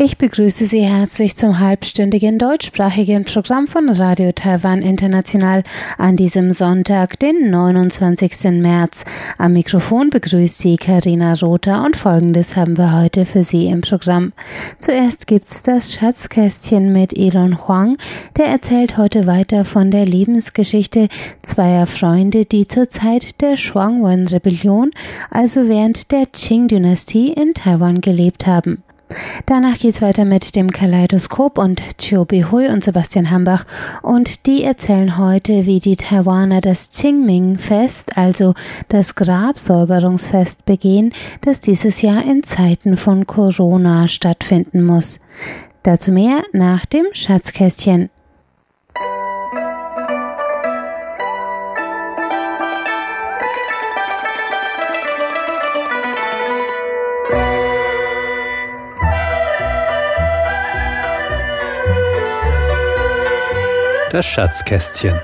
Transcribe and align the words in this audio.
Ich 0.00 0.16
begrüße 0.16 0.66
Sie 0.66 0.82
herzlich 0.82 1.34
zum 1.34 1.58
halbstündigen 1.58 2.38
deutschsprachigen 2.38 3.24
Programm 3.24 3.66
von 3.66 3.88
Radio 3.88 4.30
Taiwan 4.30 4.80
International 4.80 5.64
an 5.98 6.14
diesem 6.14 6.52
Sonntag, 6.52 7.18
den 7.18 7.50
29. 7.50 8.44
März. 8.62 9.04
Am 9.38 9.54
Mikrofon 9.54 10.10
begrüßt 10.10 10.58
Sie 10.58 10.76
Karina 10.76 11.34
Rother 11.34 11.84
und 11.84 11.96
Folgendes 11.96 12.54
haben 12.54 12.78
wir 12.78 12.96
heute 12.96 13.26
für 13.26 13.42
Sie 13.42 13.66
im 13.66 13.80
Programm. 13.80 14.32
Zuerst 14.78 15.26
gibt's 15.26 15.64
das 15.64 15.92
Schatzkästchen 15.94 16.92
mit 16.92 17.18
Elon 17.18 17.66
Huang, 17.66 17.96
der 18.36 18.46
erzählt 18.46 18.98
heute 18.98 19.26
weiter 19.26 19.64
von 19.64 19.90
der 19.90 20.06
Lebensgeschichte 20.06 21.08
zweier 21.42 21.88
Freunde, 21.88 22.44
die 22.44 22.68
zur 22.68 22.88
Zeit 22.88 23.40
der 23.40 23.56
Shuangwen-Rebellion, 23.56 24.92
also 25.32 25.68
während 25.68 26.12
der 26.12 26.26
Qing-Dynastie 26.26 27.32
in 27.32 27.52
Taiwan 27.52 28.00
gelebt 28.00 28.46
haben. 28.46 28.84
Danach 29.46 29.78
geht's 29.78 30.02
weiter 30.02 30.24
mit 30.24 30.54
dem 30.56 30.70
Kaleidoskop 30.70 31.58
und 31.58 31.82
Chiu 31.98 32.26
Hui 32.50 32.68
und 32.68 32.84
Sebastian 32.84 33.30
Hambach 33.30 33.64
und 34.02 34.46
die 34.46 34.62
erzählen 34.62 35.16
heute, 35.16 35.66
wie 35.66 35.78
die 35.78 35.96
Taiwaner 35.96 36.60
das 36.60 36.90
Qingming-Fest, 36.90 38.16
also 38.16 38.54
das 38.88 39.14
Grabsäuberungsfest 39.14 40.64
begehen, 40.66 41.14
das 41.40 41.60
dieses 41.60 42.02
Jahr 42.02 42.24
in 42.24 42.42
Zeiten 42.42 42.96
von 42.96 43.26
Corona 43.26 44.08
stattfinden 44.08 44.84
muss. 44.84 45.20
Dazu 45.82 46.12
mehr 46.12 46.42
nach 46.52 46.84
dem 46.84 47.06
Schatzkästchen. 47.12 48.10
Das 64.10 64.24
Schatzkästchen. 64.24 65.20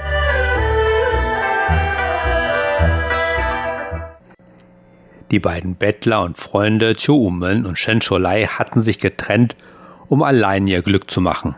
Die 5.31 5.39
beiden 5.39 5.77
Bettler 5.77 6.23
und 6.23 6.37
Freunde 6.37 6.95
Chiu 6.95 7.15
Umen 7.15 7.65
und 7.65 7.79
Shen 7.79 8.03
Sholai 8.03 8.45
hatten 8.45 8.83
sich 8.83 8.99
getrennt, 8.99 9.57
um 10.09 10.23
allein 10.23 10.67
ihr 10.67 10.83
Glück 10.83 11.11
zu 11.11 11.23
machen. 11.23 11.57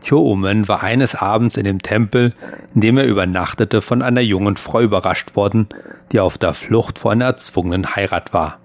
Chiu 0.00 0.18
Umen 0.18 0.66
war 0.66 0.82
eines 0.82 1.14
Abends 1.14 1.58
in 1.58 1.64
dem 1.64 1.82
Tempel, 1.82 2.32
in 2.74 2.80
dem 2.80 2.96
er 2.96 3.04
übernachtete, 3.04 3.82
von 3.82 4.00
einer 4.00 4.22
jungen 4.22 4.56
Frau 4.56 4.80
überrascht 4.80 5.36
worden, 5.36 5.68
die 6.12 6.20
auf 6.20 6.38
der 6.38 6.54
Flucht 6.54 6.98
vor 6.98 7.12
einer 7.12 7.26
erzwungenen 7.26 7.94
Heirat 7.94 8.32
war. 8.32 8.58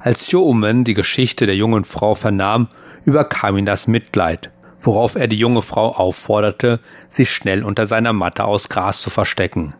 Als 0.00 0.26
Chiu 0.26 0.42
Umen 0.42 0.84
die 0.84 0.94
Geschichte 0.94 1.46
der 1.46 1.56
jungen 1.56 1.84
Frau 1.84 2.14
vernahm, 2.14 2.68
überkam 3.06 3.56
ihn 3.56 3.66
das 3.66 3.86
Mitleid 3.86 4.50
worauf 4.80 5.14
er 5.14 5.28
die 5.28 5.38
junge 5.38 5.62
Frau 5.62 5.94
aufforderte, 5.96 6.80
sich 7.08 7.30
schnell 7.30 7.64
unter 7.64 7.86
seiner 7.86 8.12
Matte 8.12 8.44
aus 8.44 8.68
Gras 8.68 9.00
zu 9.00 9.10
verstecken. 9.10 9.74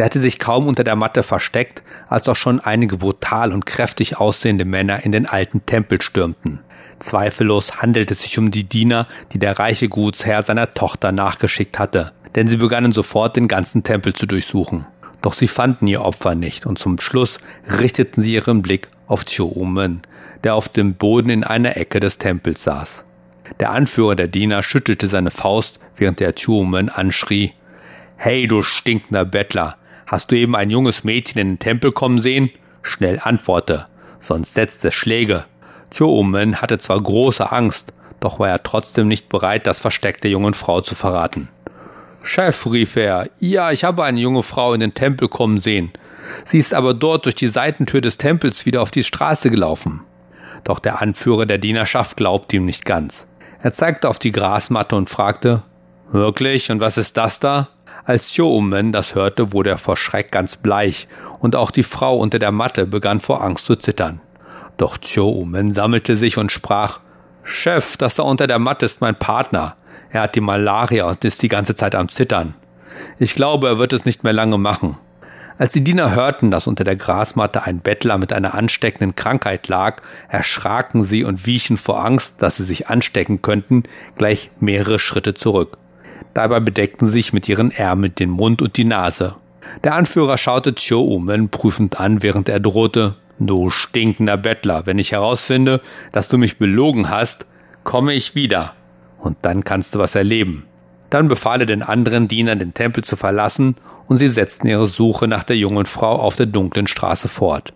Sie 0.00 0.04
hatte 0.04 0.18
sich 0.18 0.38
kaum 0.38 0.66
unter 0.66 0.82
der 0.82 0.96
Matte 0.96 1.22
versteckt, 1.22 1.82
als 2.08 2.26
auch 2.26 2.34
schon 2.34 2.58
einige 2.58 2.96
brutal 2.96 3.52
und 3.52 3.66
kräftig 3.66 4.16
aussehende 4.16 4.64
Männer 4.64 5.04
in 5.04 5.12
den 5.12 5.26
alten 5.26 5.66
Tempel 5.66 6.00
stürmten. 6.00 6.60
Zweifellos 7.00 7.82
handelt 7.82 8.10
es 8.10 8.22
sich 8.22 8.38
um 8.38 8.50
die 8.50 8.64
Diener, 8.64 9.08
die 9.32 9.38
der 9.38 9.58
reiche 9.58 9.90
Gutsherr 9.90 10.42
seiner 10.42 10.70
Tochter 10.70 11.12
nachgeschickt 11.12 11.78
hatte, 11.78 12.12
denn 12.34 12.46
sie 12.46 12.56
begannen 12.56 12.92
sofort 12.92 13.36
den 13.36 13.46
ganzen 13.46 13.82
Tempel 13.82 14.14
zu 14.14 14.24
durchsuchen. 14.24 14.86
Doch 15.20 15.34
sie 15.34 15.48
fanden 15.48 15.86
ihr 15.86 16.00
Opfer 16.00 16.34
nicht 16.34 16.64
und 16.64 16.78
zum 16.78 16.98
Schluss 16.98 17.38
richteten 17.68 18.22
sie 18.22 18.32
ihren 18.32 18.62
Blick 18.62 18.88
auf 19.06 19.26
Chiumen, 19.26 20.00
der 20.44 20.54
auf 20.54 20.70
dem 20.70 20.94
Boden 20.94 21.28
in 21.28 21.44
einer 21.44 21.76
Ecke 21.76 22.00
des 22.00 22.16
Tempels 22.16 22.62
saß. 22.62 23.04
Der 23.60 23.72
Anführer 23.72 24.16
der 24.16 24.28
Diener 24.28 24.62
schüttelte 24.62 25.08
seine 25.08 25.30
Faust, 25.30 25.78
während 25.94 26.20
der 26.20 26.34
Chiumen 26.34 26.88
anschrie: 26.88 27.52
Hey, 28.16 28.48
du 28.48 28.62
stinkender 28.62 29.26
Bettler! 29.26 29.76
Hast 30.10 30.32
du 30.32 30.36
eben 30.36 30.56
ein 30.56 30.70
junges 30.70 31.04
Mädchen 31.04 31.40
in 31.40 31.48
den 31.50 31.58
Tempel 31.60 31.92
kommen 31.92 32.20
sehen? 32.20 32.50
Schnell 32.82 33.20
antworte, 33.22 33.86
sonst 34.18 34.54
setzt 34.54 34.84
es 34.84 34.92
Schläge. 34.92 35.44
Choomen 35.96 36.60
hatte 36.60 36.78
zwar 36.78 37.00
große 37.00 37.52
Angst, 37.52 37.92
doch 38.18 38.40
war 38.40 38.48
er 38.48 38.64
trotzdem 38.64 39.06
nicht 39.06 39.28
bereit, 39.28 39.68
das 39.68 39.78
Versteck 39.78 40.20
der 40.20 40.32
jungen 40.32 40.54
Frau 40.54 40.80
zu 40.80 40.96
verraten. 40.96 41.48
Chef, 42.24 42.66
rief 42.66 42.96
er, 42.96 43.30
ja, 43.38 43.70
ich 43.70 43.84
habe 43.84 44.02
eine 44.02 44.18
junge 44.18 44.42
Frau 44.42 44.74
in 44.74 44.80
den 44.80 44.94
Tempel 44.94 45.28
kommen 45.28 45.60
sehen. 45.60 45.92
Sie 46.44 46.58
ist 46.58 46.74
aber 46.74 46.92
dort 46.92 47.26
durch 47.26 47.36
die 47.36 47.46
Seitentür 47.46 48.00
des 48.00 48.18
Tempels 48.18 48.66
wieder 48.66 48.82
auf 48.82 48.90
die 48.90 49.04
Straße 49.04 49.48
gelaufen. 49.48 50.00
Doch 50.64 50.80
der 50.80 51.00
Anführer 51.00 51.46
der 51.46 51.58
Dienerschaft 51.58 52.16
glaubte 52.16 52.56
ihm 52.56 52.64
nicht 52.64 52.84
ganz. 52.84 53.28
Er 53.62 53.70
zeigte 53.70 54.08
auf 54.08 54.18
die 54.18 54.32
Grasmatte 54.32 54.96
und 54.96 55.08
fragte, 55.08 55.62
Wirklich? 56.10 56.72
Und 56.72 56.80
was 56.80 56.98
ist 56.98 57.16
das 57.16 57.38
da? 57.38 57.68
Als 58.04 58.34
Choumen 58.34 58.92
das 58.92 59.14
hörte, 59.14 59.52
wurde 59.52 59.70
er 59.70 59.78
vor 59.78 59.96
Schreck 59.96 60.32
ganz 60.32 60.56
bleich, 60.56 61.08
und 61.38 61.56
auch 61.56 61.70
die 61.70 61.82
Frau 61.82 62.16
unter 62.16 62.38
der 62.38 62.52
Matte 62.52 62.86
begann 62.86 63.20
vor 63.20 63.42
Angst 63.42 63.66
zu 63.66 63.76
zittern. 63.76 64.20
Doch 64.76 64.98
Choumen 64.98 65.70
sammelte 65.70 66.16
sich 66.16 66.38
und 66.38 66.50
sprach 66.50 67.00
Chef, 67.42 67.96
das 67.96 68.14
da 68.14 68.22
unter 68.22 68.46
der 68.46 68.58
Matte 68.58 68.86
ist 68.86 69.00
mein 69.00 69.18
Partner. 69.18 69.76
Er 70.10 70.22
hat 70.22 70.34
die 70.34 70.40
Malaria 70.40 71.08
und 71.08 71.24
ist 71.24 71.42
die 71.42 71.48
ganze 71.48 71.76
Zeit 71.76 71.94
am 71.94 72.08
Zittern. 72.08 72.54
Ich 73.18 73.34
glaube, 73.34 73.68
er 73.68 73.78
wird 73.78 73.92
es 73.92 74.04
nicht 74.04 74.24
mehr 74.24 74.32
lange 74.32 74.58
machen. 74.58 74.96
Als 75.58 75.74
die 75.74 75.84
Diener 75.84 76.14
hörten, 76.14 76.50
dass 76.50 76.66
unter 76.66 76.84
der 76.84 76.96
Grasmatte 76.96 77.64
ein 77.64 77.80
Bettler 77.80 78.16
mit 78.16 78.32
einer 78.32 78.54
ansteckenden 78.54 79.14
Krankheit 79.14 79.68
lag, 79.68 80.00
erschraken 80.28 81.04
sie 81.04 81.22
und 81.22 81.44
wichen 81.44 81.76
vor 81.76 82.02
Angst, 82.02 82.40
dass 82.40 82.56
sie 82.56 82.64
sich 82.64 82.88
anstecken 82.88 83.42
könnten, 83.42 83.82
gleich 84.16 84.50
mehrere 84.58 84.98
Schritte 84.98 85.34
zurück. 85.34 85.76
Dabei 86.34 86.60
bedeckten 86.60 87.08
sich 87.08 87.32
mit 87.32 87.48
ihren 87.48 87.70
Ärmeln 87.70 88.14
den 88.14 88.30
Mund 88.30 88.62
und 88.62 88.76
die 88.76 88.84
Nase. 88.84 89.36
Der 89.84 89.94
Anführer 89.94 90.38
schaute 90.38 90.74
Chiu 90.74 91.00
Umen 91.00 91.48
prüfend 91.48 92.00
an, 92.00 92.22
während 92.22 92.48
er 92.48 92.60
drohte, 92.60 93.16
Du 93.42 93.70
stinkender 93.70 94.36
Bettler, 94.36 94.84
wenn 94.84 94.98
ich 94.98 95.12
herausfinde, 95.12 95.80
dass 96.12 96.28
du 96.28 96.36
mich 96.36 96.58
belogen 96.58 97.08
hast, 97.08 97.46
komme 97.84 98.12
ich 98.12 98.34
wieder. 98.34 98.74
Und 99.18 99.38
dann 99.42 99.64
kannst 99.64 99.94
du 99.94 99.98
was 99.98 100.14
erleben. 100.14 100.66
Dann 101.08 101.26
befahl 101.26 101.60
er 101.60 101.66
den 101.66 101.82
anderen 101.82 102.28
Dienern, 102.28 102.58
den 102.58 102.74
Tempel 102.74 103.02
zu 103.02 103.16
verlassen, 103.16 103.76
und 104.06 104.18
sie 104.18 104.28
setzten 104.28 104.68
ihre 104.68 104.86
Suche 104.86 105.26
nach 105.26 105.42
der 105.42 105.56
jungen 105.56 105.86
Frau 105.86 106.16
auf 106.16 106.36
der 106.36 106.46
dunklen 106.46 106.86
Straße 106.86 107.28
fort. 107.28 107.72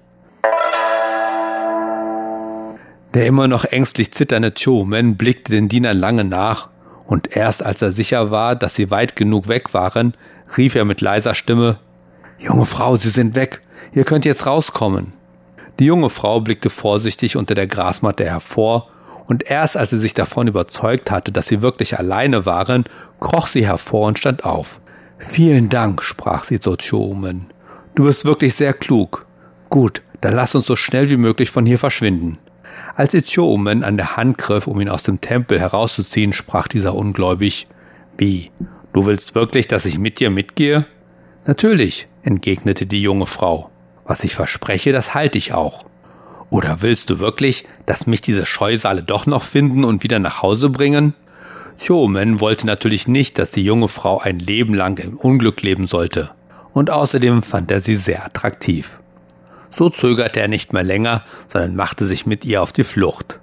Der 3.14 3.26
immer 3.26 3.48
noch 3.48 3.64
ängstlich 3.64 4.12
zitternde 4.12 4.52
Chomen 4.52 5.16
blickte 5.16 5.52
den 5.52 5.68
Dienern 5.68 5.96
lange 5.96 6.24
nach, 6.24 6.68
und 7.06 7.36
erst 7.36 7.62
als 7.62 7.82
er 7.82 7.92
sicher 7.92 8.30
war, 8.30 8.54
dass 8.54 8.74
sie 8.74 8.90
weit 8.90 9.16
genug 9.16 9.48
weg 9.48 9.74
waren, 9.74 10.14
rief 10.56 10.74
er 10.74 10.84
mit 10.84 11.00
leiser 11.00 11.34
Stimme 11.34 11.78
Junge 12.38 12.66
Frau, 12.66 12.96
Sie 12.96 13.10
sind 13.10 13.34
weg. 13.34 13.62
Ihr 13.92 14.04
könnt 14.04 14.24
jetzt 14.24 14.46
rauskommen. 14.46 15.12
Die 15.78 15.86
junge 15.86 16.10
Frau 16.10 16.40
blickte 16.40 16.70
vorsichtig 16.70 17.36
unter 17.36 17.54
der 17.54 17.66
Grasmatte 17.66 18.24
hervor, 18.24 18.88
und 19.26 19.50
erst 19.50 19.78
als 19.78 19.90
sie 19.90 19.98
sich 19.98 20.12
davon 20.12 20.48
überzeugt 20.48 21.10
hatte, 21.10 21.32
dass 21.32 21.48
sie 21.48 21.62
wirklich 21.62 21.98
alleine 21.98 22.44
waren, 22.44 22.84
kroch 23.20 23.46
sie 23.46 23.66
hervor 23.66 24.08
und 24.08 24.18
stand 24.18 24.44
auf. 24.44 24.80
Vielen 25.16 25.70
Dank, 25.70 26.02
sprach 26.02 26.44
sie 26.44 26.60
zu 26.60 26.76
Chomen. 26.76 27.46
Du 27.94 28.04
bist 28.04 28.26
wirklich 28.26 28.54
sehr 28.54 28.74
klug. 28.74 29.24
Gut, 29.70 30.02
dann 30.20 30.34
lass 30.34 30.54
uns 30.54 30.66
so 30.66 30.76
schnell 30.76 31.08
wie 31.08 31.16
möglich 31.16 31.50
von 31.50 31.64
hier 31.64 31.78
verschwinden. 31.78 32.38
Als 32.94 33.14
Chomen 33.32 33.84
an 33.84 33.96
der 33.96 34.16
Hand 34.16 34.38
griff, 34.38 34.66
um 34.66 34.80
ihn 34.80 34.88
aus 34.88 35.02
dem 35.02 35.20
Tempel 35.20 35.58
herauszuziehen, 35.58 36.32
sprach 36.32 36.68
dieser 36.68 36.94
ungläubig 36.94 37.66
Wie? 38.18 38.50
Du 38.92 39.06
willst 39.06 39.34
wirklich, 39.34 39.66
dass 39.66 39.84
ich 39.84 39.98
mit 39.98 40.20
dir 40.20 40.30
mitgehe? 40.30 40.86
Natürlich, 41.46 42.06
entgegnete 42.22 42.86
die 42.86 43.02
junge 43.02 43.26
Frau. 43.26 43.70
Was 44.04 44.24
ich 44.24 44.34
verspreche, 44.34 44.92
das 44.92 45.14
halte 45.14 45.38
ich 45.38 45.52
auch. 45.52 45.84
Oder 46.50 46.82
willst 46.82 47.10
du 47.10 47.18
wirklich, 47.18 47.64
dass 47.86 48.06
mich 48.06 48.20
diese 48.20 48.46
Scheusale 48.46 49.02
doch 49.02 49.26
noch 49.26 49.42
finden 49.42 49.84
und 49.84 50.02
wieder 50.02 50.18
nach 50.18 50.42
Hause 50.42 50.70
bringen? 50.70 51.14
Chomen 51.84 52.40
wollte 52.40 52.66
natürlich 52.66 53.08
nicht, 53.08 53.38
dass 53.38 53.50
die 53.50 53.64
junge 53.64 53.88
Frau 53.88 54.20
ein 54.20 54.38
Leben 54.38 54.74
lang 54.74 54.98
im 54.98 55.16
Unglück 55.16 55.62
leben 55.62 55.86
sollte. 55.86 56.30
Und 56.72 56.90
außerdem 56.90 57.42
fand 57.42 57.70
er 57.70 57.80
sie 57.80 57.96
sehr 57.96 58.24
attraktiv. 58.24 59.00
So 59.74 59.88
zögerte 59.88 60.38
er 60.38 60.46
nicht 60.46 60.72
mehr 60.72 60.84
länger, 60.84 61.24
sondern 61.48 61.74
machte 61.74 62.06
sich 62.06 62.26
mit 62.26 62.44
ihr 62.44 62.62
auf 62.62 62.72
die 62.72 62.84
Flucht. 62.84 63.40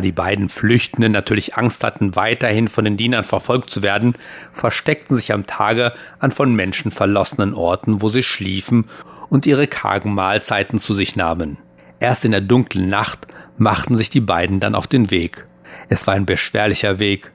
Die 0.00 0.12
beiden 0.12 0.48
Flüchtenden 0.48 1.12
natürlich 1.12 1.56
Angst 1.56 1.84
hatten, 1.84 2.16
weiterhin 2.16 2.68
von 2.68 2.84
den 2.84 2.96
Dienern 2.96 3.24
verfolgt 3.24 3.70
zu 3.70 3.82
werden, 3.82 4.14
versteckten 4.52 5.16
sich 5.16 5.32
am 5.32 5.46
Tage 5.46 5.92
an 6.18 6.30
von 6.30 6.54
Menschen 6.54 6.90
verlassenen 6.90 7.54
Orten, 7.54 8.02
wo 8.02 8.08
sie 8.08 8.22
schliefen 8.22 8.86
und 9.28 9.46
ihre 9.46 9.66
kargen 9.66 10.14
Mahlzeiten 10.14 10.78
zu 10.78 10.94
sich 10.94 11.16
nahmen. 11.16 11.58
Erst 12.00 12.24
in 12.24 12.30
der 12.30 12.40
dunklen 12.40 12.88
Nacht 12.88 13.26
machten 13.58 13.94
sich 13.94 14.10
die 14.10 14.20
beiden 14.20 14.60
dann 14.60 14.74
auf 14.74 14.86
den 14.86 15.10
Weg. 15.10 15.46
Es 15.88 16.06
war 16.06 16.14
ein 16.14 16.26
beschwerlicher 16.26 16.98
Weg, 16.98 17.30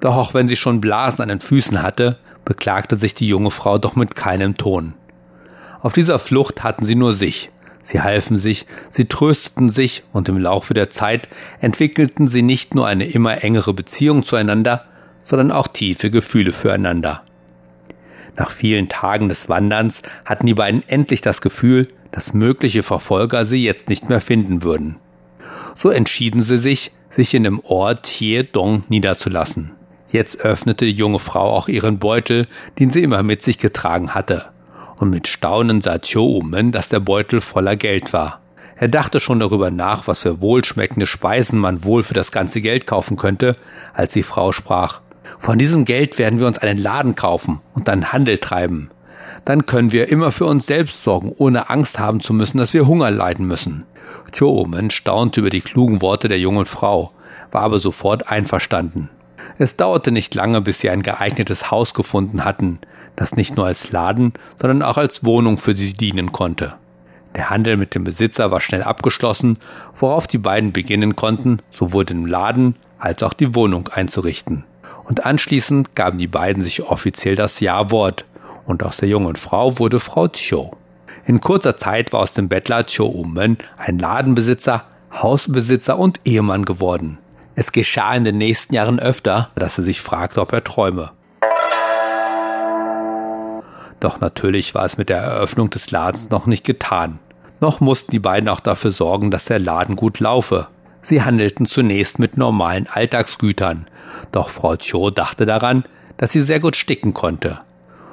doch 0.00 0.16
auch 0.16 0.34
wenn 0.34 0.48
sie 0.48 0.56
schon 0.56 0.80
Blasen 0.80 1.22
an 1.22 1.28
den 1.28 1.40
Füßen 1.40 1.82
hatte, 1.82 2.18
beklagte 2.44 2.96
sich 2.96 3.14
die 3.14 3.28
junge 3.28 3.50
Frau 3.50 3.78
doch 3.78 3.96
mit 3.96 4.14
keinem 4.14 4.56
Ton. 4.56 4.94
Auf 5.80 5.94
dieser 5.94 6.18
Flucht 6.18 6.62
hatten 6.62 6.84
sie 6.84 6.94
nur 6.94 7.12
sich, 7.12 7.50
Sie 7.82 8.00
halfen 8.00 8.36
sich, 8.36 8.66
sie 8.90 9.06
trösteten 9.06 9.70
sich 9.70 10.02
und 10.12 10.28
im 10.28 10.38
Laufe 10.38 10.74
der 10.74 10.90
Zeit 10.90 11.28
entwickelten 11.60 12.26
sie 12.26 12.42
nicht 12.42 12.74
nur 12.74 12.86
eine 12.86 13.06
immer 13.06 13.42
engere 13.42 13.72
Beziehung 13.72 14.22
zueinander, 14.22 14.84
sondern 15.22 15.50
auch 15.50 15.68
tiefe 15.68 16.10
Gefühle 16.10 16.52
füreinander. 16.52 17.22
Nach 18.36 18.50
vielen 18.50 18.88
Tagen 18.88 19.28
des 19.28 19.48
Wanderns 19.48 20.02
hatten 20.24 20.46
die 20.46 20.54
beiden 20.54 20.86
endlich 20.88 21.20
das 21.20 21.40
Gefühl, 21.40 21.88
dass 22.12 22.34
mögliche 22.34 22.82
Verfolger 22.82 23.44
sie 23.44 23.64
jetzt 23.64 23.88
nicht 23.88 24.08
mehr 24.08 24.20
finden 24.20 24.62
würden. 24.62 24.96
So 25.74 25.90
entschieden 25.90 26.42
sie 26.42 26.58
sich, 26.58 26.92
sich 27.08 27.34
in 27.34 27.44
dem 27.44 27.60
Ort 27.60 28.20
Dong 28.52 28.84
niederzulassen. 28.88 29.72
Jetzt 30.10 30.44
öffnete 30.44 30.84
die 30.84 30.92
junge 30.92 31.18
Frau 31.18 31.50
auch 31.50 31.68
ihren 31.68 31.98
Beutel, 31.98 32.46
den 32.78 32.90
sie 32.90 33.02
immer 33.02 33.22
mit 33.22 33.42
sich 33.42 33.58
getragen 33.58 34.14
hatte 34.14 34.50
und 35.00 35.10
mit 35.10 35.28
Staunen 35.28 35.80
sah 35.80 35.98
Choumen, 35.98 36.72
dass 36.72 36.90
der 36.90 37.00
Beutel 37.00 37.40
voller 37.40 37.74
Geld 37.74 38.12
war. 38.12 38.40
Er 38.76 38.88
dachte 38.88 39.18
schon 39.18 39.40
darüber 39.40 39.70
nach, 39.70 40.06
was 40.06 40.20
für 40.20 40.40
wohlschmeckende 40.40 41.06
Speisen 41.06 41.58
man 41.58 41.84
wohl 41.84 42.02
für 42.02 42.14
das 42.14 42.32
ganze 42.32 42.60
Geld 42.60 42.86
kaufen 42.86 43.16
könnte, 43.16 43.56
als 43.94 44.12
die 44.12 44.22
Frau 44.22 44.52
sprach. 44.52 45.00
Von 45.38 45.58
diesem 45.58 45.84
Geld 45.84 46.18
werden 46.18 46.38
wir 46.38 46.46
uns 46.46 46.58
einen 46.58 46.78
Laden 46.78 47.14
kaufen 47.14 47.60
und 47.74 47.88
dann 47.88 48.12
Handel 48.12 48.38
treiben. 48.38 48.90
Dann 49.44 49.64
können 49.64 49.92
wir 49.92 50.08
immer 50.08 50.32
für 50.32 50.44
uns 50.44 50.66
selbst 50.66 51.02
sorgen, 51.02 51.32
ohne 51.36 51.70
Angst 51.70 51.98
haben 51.98 52.20
zu 52.20 52.34
müssen, 52.34 52.58
dass 52.58 52.74
wir 52.74 52.86
Hunger 52.86 53.10
leiden 53.10 53.46
müssen. 53.46 53.84
Choumen 54.36 54.90
staunte 54.90 55.40
über 55.40 55.50
die 55.50 55.62
klugen 55.62 56.02
Worte 56.02 56.28
der 56.28 56.38
jungen 56.38 56.66
Frau, 56.66 57.12
war 57.50 57.62
aber 57.62 57.78
sofort 57.78 58.30
einverstanden. 58.30 59.08
Es 59.58 59.76
dauerte 59.76 60.12
nicht 60.12 60.34
lange, 60.34 60.60
bis 60.60 60.80
sie 60.80 60.90
ein 60.90 61.02
geeignetes 61.02 61.70
Haus 61.70 61.94
gefunden 61.94 62.44
hatten, 62.44 62.78
das 63.16 63.36
nicht 63.36 63.56
nur 63.56 63.66
als 63.66 63.92
Laden, 63.92 64.32
sondern 64.56 64.82
auch 64.82 64.96
als 64.96 65.24
Wohnung 65.24 65.58
für 65.58 65.74
sie 65.74 65.92
dienen 65.92 66.32
konnte. 66.32 66.74
Der 67.36 67.50
Handel 67.50 67.76
mit 67.76 67.94
dem 67.94 68.04
Besitzer 68.04 68.50
war 68.50 68.60
schnell 68.60 68.82
abgeschlossen, 68.82 69.58
worauf 69.94 70.26
die 70.26 70.38
beiden 70.38 70.72
beginnen 70.72 71.16
konnten, 71.16 71.58
sowohl 71.70 72.04
den 72.04 72.26
Laden 72.26 72.76
als 72.98 73.22
auch 73.22 73.34
die 73.34 73.54
Wohnung 73.54 73.88
einzurichten. 73.88 74.64
Und 75.04 75.26
anschließend 75.26 75.94
gaben 75.94 76.18
die 76.18 76.26
beiden 76.26 76.62
sich 76.62 76.82
offiziell 76.82 77.36
das 77.36 77.60
Ja-Wort, 77.60 78.24
und 78.66 78.82
aus 78.82 78.98
der 78.98 79.08
jungen 79.08 79.36
Frau 79.36 79.78
wurde 79.78 80.00
Frau 80.00 80.28
Cho. 80.28 80.76
In 81.24 81.40
kurzer 81.40 81.76
Zeit 81.76 82.12
war 82.12 82.20
aus 82.20 82.34
dem 82.34 82.48
Bettler 82.48 82.84
Cho 82.84 83.06
Umen 83.06 83.58
ein 83.78 83.98
Ladenbesitzer, 83.98 84.84
Hausbesitzer 85.12 85.98
und 85.98 86.20
Ehemann 86.24 86.64
geworden. 86.64 87.18
Es 87.54 87.72
geschah 87.72 88.14
in 88.14 88.24
den 88.24 88.38
nächsten 88.38 88.74
Jahren 88.74 89.00
öfter, 89.00 89.50
dass 89.56 89.78
er 89.78 89.84
sich 89.84 90.00
fragte, 90.00 90.40
ob 90.40 90.52
er 90.52 90.64
träume. 90.64 91.10
Doch 93.98 94.20
natürlich 94.20 94.74
war 94.74 94.84
es 94.84 94.96
mit 94.96 95.08
der 95.08 95.18
Eröffnung 95.18 95.68
des 95.68 95.90
Ladens 95.90 96.30
noch 96.30 96.46
nicht 96.46 96.64
getan. 96.64 97.18
Noch 97.60 97.80
mussten 97.80 98.12
die 98.12 98.18
beiden 98.18 98.48
auch 98.48 98.60
dafür 98.60 98.90
sorgen, 98.90 99.30
dass 99.30 99.44
der 99.44 99.58
Laden 99.58 99.96
gut 99.96 100.20
laufe. 100.20 100.68
Sie 101.02 101.22
handelten 101.22 101.66
zunächst 101.66 102.18
mit 102.18 102.36
normalen 102.36 102.86
Alltagsgütern, 102.86 103.86
doch 104.32 104.48
Frau 104.48 104.76
Cho 104.76 105.10
dachte 105.10 105.44
daran, 105.44 105.84
dass 106.16 106.32
sie 106.32 106.42
sehr 106.42 106.60
gut 106.60 106.76
sticken 106.76 107.14
konnte. 107.14 107.60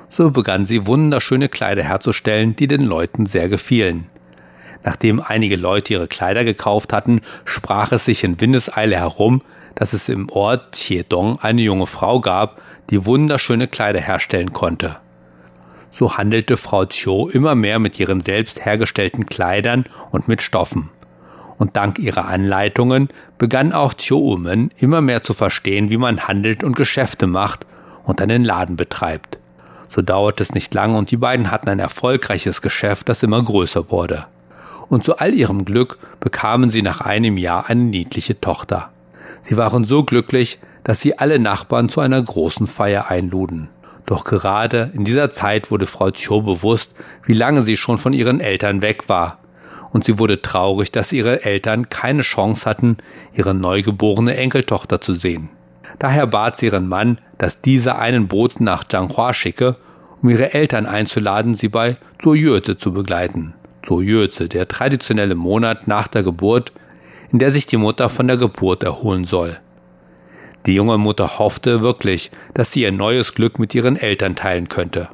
So 0.10 0.32
begann 0.32 0.66
sie 0.66 0.88
wunderschöne 0.88 1.50
Kleider 1.50 1.84
herzustellen, 1.84 2.56
die 2.56 2.68
den 2.68 2.84
Leuten 2.84 3.26
sehr 3.26 3.50
gefielen. 3.50 4.08
Nachdem 4.88 5.20
einige 5.20 5.58
Leute 5.58 5.96
ihre 5.96 6.08
Kleider 6.08 6.46
gekauft 6.46 6.94
hatten, 6.94 7.20
sprach 7.44 7.92
es 7.92 8.06
sich 8.06 8.24
in 8.24 8.40
Windeseile 8.40 8.96
herum, 8.96 9.42
dass 9.76 9.92
es 9.92 10.08
im 10.08 10.30
Ort 10.30 10.78
Chiedong 10.78 11.38
eine 11.42 11.62
junge 11.62 11.88
Frau 11.88 12.22
gab, 12.22 12.62
die 12.90 13.06
wunderschöne 13.06 13.68
Kleider 13.68 14.00
herstellen 14.00 14.54
konnte. 14.54 14.96
So 15.90 16.18
handelte 16.18 16.56
Frau 16.56 16.86
Cho 16.86 17.28
immer 17.28 17.54
mehr 17.54 17.80
mit 17.80 18.00
ihren 18.00 18.22
selbst 18.22 18.64
hergestellten 18.64 19.26
Kleidern 19.26 19.84
und 20.12 20.30
mit 20.30 20.42
Stoffen. 20.42 20.90
Und 21.58 21.76
dank 21.76 22.00
ihrer 22.00 22.28
Anleitungen 22.28 23.10
begann 23.38 23.74
auch 23.74 23.94
Cho-Umen 23.94 24.72
immer 24.78 25.02
mehr 25.02 25.22
zu 25.22 25.34
verstehen, 25.34 25.90
wie 25.90 25.98
man 25.98 26.30
handelt 26.30 26.64
und 26.64 26.78
Geschäfte 26.78 27.28
macht 27.28 27.66
und 28.06 28.22
einen 28.22 28.46
Laden 28.46 28.78
betreibt. 28.78 29.38
So 29.90 30.02
dauerte 30.02 30.44
es 30.44 30.54
nicht 30.54 30.74
lange 30.74 30.98
und 30.98 31.12
die 31.12 31.18
beiden 31.18 31.52
hatten 31.52 31.68
ein 31.68 31.80
erfolgreiches 31.80 32.62
Geschäft, 32.62 33.10
das 33.10 33.22
immer 33.22 33.44
größer 33.44 33.92
wurde. 33.92 34.28
Und 34.90 35.04
zu 35.04 35.18
all 35.18 35.34
ihrem 35.34 35.66
Glück 35.66 35.98
bekamen 36.20 36.70
sie 36.70 36.82
nach 36.82 37.02
einem 37.02 37.38
Jahr 37.38 37.70
eine 37.70 37.84
niedliche 37.84 38.40
Tochter. 38.40 38.92
Sie 39.42 39.58
waren 39.58 39.84
so 39.84 40.04
glücklich, 40.04 40.60
dass 40.84 41.02
sie 41.02 41.18
alle 41.18 41.40
Nachbarn 41.40 41.90
zu 41.90 42.00
einer 42.00 42.22
großen 42.22 42.68
Feier 42.68 43.10
einluden. 43.10 43.70
Doch 44.06 44.24
gerade 44.24 44.92
in 44.94 45.04
dieser 45.04 45.30
Zeit 45.30 45.70
wurde 45.70 45.86
Frau 45.86 46.12
Cho 46.12 46.42
bewusst, 46.42 46.94
wie 47.24 47.34
lange 47.34 47.62
sie 47.64 47.76
schon 47.76 47.98
von 47.98 48.14
ihren 48.14 48.40
Eltern 48.40 48.82
weg 48.82 49.10
war. 49.10 49.40
Und 49.92 50.06
sie 50.06 50.18
wurde 50.18 50.42
traurig, 50.42 50.92
dass 50.92 51.12
ihre 51.12 51.44
Eltern 51.44 51.90
keine 51.90 52.22
Chance 52.22 52.70
hatten, 52.70 52.98
ihre 53.34 53.54
neugeborene 53.54 54.38
Enkeltochter 54.38 55.02
zu 55.02 55.14
sehen. 55.14 55.50
Daher 56.00 56.28
bat 56.28 56.56
sie 56.56 56.68
ihren 56.68 56.88
Mann, 56.88 57.20
dass 57.38 57.62
dieser 57.62 58.00
einen 58.00 58.28
Boten 58.28 58.64
nach 58.64 58.86
Zhanghua 58.86 59.34
schicke, 59.34 59.76
um 60.22 60.30
ihre 60.30 60.54
Eltern 60.54 60.86
einzuladen, 60.86 61.54
sie 61.54 61.70
bei 61.70 61.98
Zuoyöze 62.20 62.78
zu 62.78 62.94
begleiten. 62.94 63.54
Zuoyöze, 63.88 64.50
der 64.50 64.68
traditionelle 64.68 65.36
Monat 65.36 65.88
nach 65.88 66.08
der 66.08 66.24
Geburt, 66.24 66.74
in 67.32 67.40
der 67.40 67.52
sich 67.52 67.68
die 67.68 67.78
Mutter 67.78 68.10
von 68.10 68.28
der 68.28 68.36
Geburt 68.36 68.84
erholen 68.84 69.24
soll. 69.24 69.58
Die 70.66 70.74
junge 70.74 70.98
Mutter 70.98 71.40
hoffte 71.40 71.82
wirklich, 71.82 72.30
dass 72.54 72.74
sie 72.74 72.82
ihr 72.82 72.92
neues 72.92 73.34
Glück 73.34 73.60
mit 73.60 73.74
ihren 73.74 73.96
Eltern 73.96 74.36
teilen 74.36 74.68
könnte. 74.68 75.08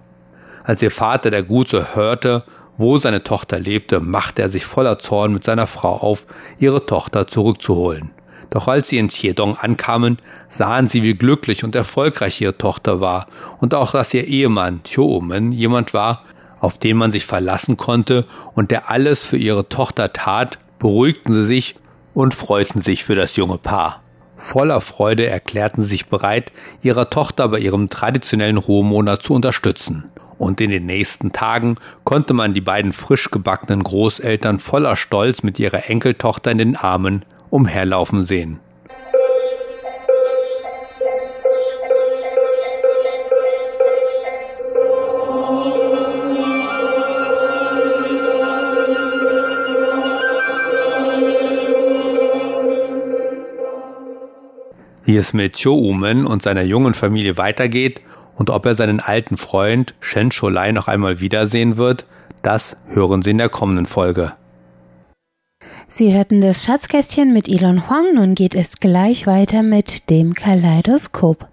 Als 0.63 0.81
ihr 0.81 0.89
Vater 0.89 1.29
der 1.29 1.43
Gute 1.43 1.95
hörte, 1.95 2.45
wo 2.75 2.97
seine 2.97 3.23
Tochter 3.23 3.59
lebte, 3.59 3.99
machte 3.99 4.41
er 4.41 4.49
sich 4.49 4.65
voller 4.65 4.97
Zorn 4.97 5.33
mit 5.33 5.43
seiner 5.43 5.67
Frau 5.67 5.97
auf, 5.97 6.25
ihre 6.57 6.87
Tochter 6.87 7.27
zurückzuholen. 7.27 8.09
Doch 8.49 8.67
als 8.67 8.87
sie 8.87 8.97
in 8.97 9.09
Chiedong 9.09 9.55
ankamen, 9.55 10.17
sahen 10.49 10.87
sie, 10.87 11.03
wie 11.03 11.13
glücklich 11.13 11.63
und 11.63 11.75
erfolgreich 11.75 12.41
ihre 12.41 12.57
Tochter 12.57 12.99
war 12.99 13.27
und 13.59 13.75
auch, 13.75 13.91
dass 13.91 14.13
ihr 14.13 14.27
Ehemann 14.27 14.81
Choomen 14.83 15.51
jemand 15.51 15.93
war, 15.93 16.23
auf 16.63 16.77
den 16.77 16.95
man 16.95 17.11
sich 17.11 17.25
verlassen 17.25 17.75
konnte 17.75 18.25
und 18.55 18.71
der 18.71 18.89
alles 18.89 19.25
für 19.25 19.35
ihre 19.35 19.67
Tochter 19.67 20.13
tat, 20.13 20.59
beruhigten 20.79 21.33
sie 21.33 21.45
sich 21.45 21.75
und 22.13 22.33
freuten 22.33 22.81
sich 22.81 23.03
für 23.03 23.15
das 23.15 23.35
junge 23.35 23.57
Paar. 23.57 24.01
Voller 24.37 24.79
Freude 24.79 25.27
erklärten 25.27 25.83
sie 25.83 25.89
sich 25.89 26.07
bereit, 26.07 26.53
ihrer 26.81 27.09
Tochter 27.09 27.49
bei 27.49 27.59
ihrem 27.59 27.89
traditionellen 27.89 28.57
Ruhemonat 28.57 29.21
zu 29.21 29.33
unterstützen. 29.33 30.05
Und 30.37 30.61
in 30.61 30.69
den 30.69 30.85
nächsten 30.85 31.33
Tagen 31.33 31.75
konnte 32.05 32.33
man 32.33 32.53
die 32.53 32.61
beiden 32.61 32.93
frisch 32.93 33.29
gebackenen 33.29 33.83
Großeltern 33.83 34.59
voller 34.59 34.95
Stolz 34.95 35.43
mit 35.43 35.59
ihrer 35.59 35.89
Enkeltochter 35.89 36.51
in 36.51 36.59
den 36.59 36.75
Armen 36.77 37.25
umherlaufen 37.49 38.23
sehen. 38.23 38.61
Wie 55.13 55.17
es 55.17 55.31
mit 55.31 55.61
Cho-Umen 55.61 56.25
und 56.25 56.41
seiner 56.41 56.63
jungen 56.63 56.95
Familie 56.95 57.37
weitergeht 57.37 58.01
und 58.35 58.49
ob 58.49 58.65
er 58.65 58.73
seinen 58.73 58.99
alten 58.99 59.37
Freund 59.37 59.93
Shen 59.99 60.31
Cholai 60.31 60.71
noch 60.71 60.87
einmal 60.87 61.19
wiedersehen 61.19 61.77
wird, 61.77 62.05
das 62.41 62.77
hören 62.87 63.21
Sie 63.21 63.29
in 63.29 63.37
der 63.37 63.49
kommenden 63.49 63.85
Folge. 63.85 64.33
Sie 65.85 66.15
hörten 66.15 66.41
das 66.41 66.63
Schatzkästchen 66.63 67.31
mit 67.31 67.47
Elon 67.47 67.87
Huang, 67.87 68.15
nun 68.15 68.33
geht 68.33 68.55
es 68.55 68.79
gleich 68.79 69.27
weiter 69.27 69.61
mit 69.61 70.09
dem 70.09 70.33
Kaleidoskop. 70.33 71.47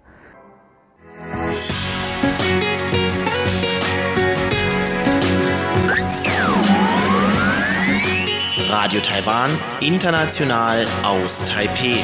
Radio 8.71 8.99
Taiwan, 9.01 9.51
international 9.81 10.83
aus 11.03 11.45
Taipeh. 11.45 11.99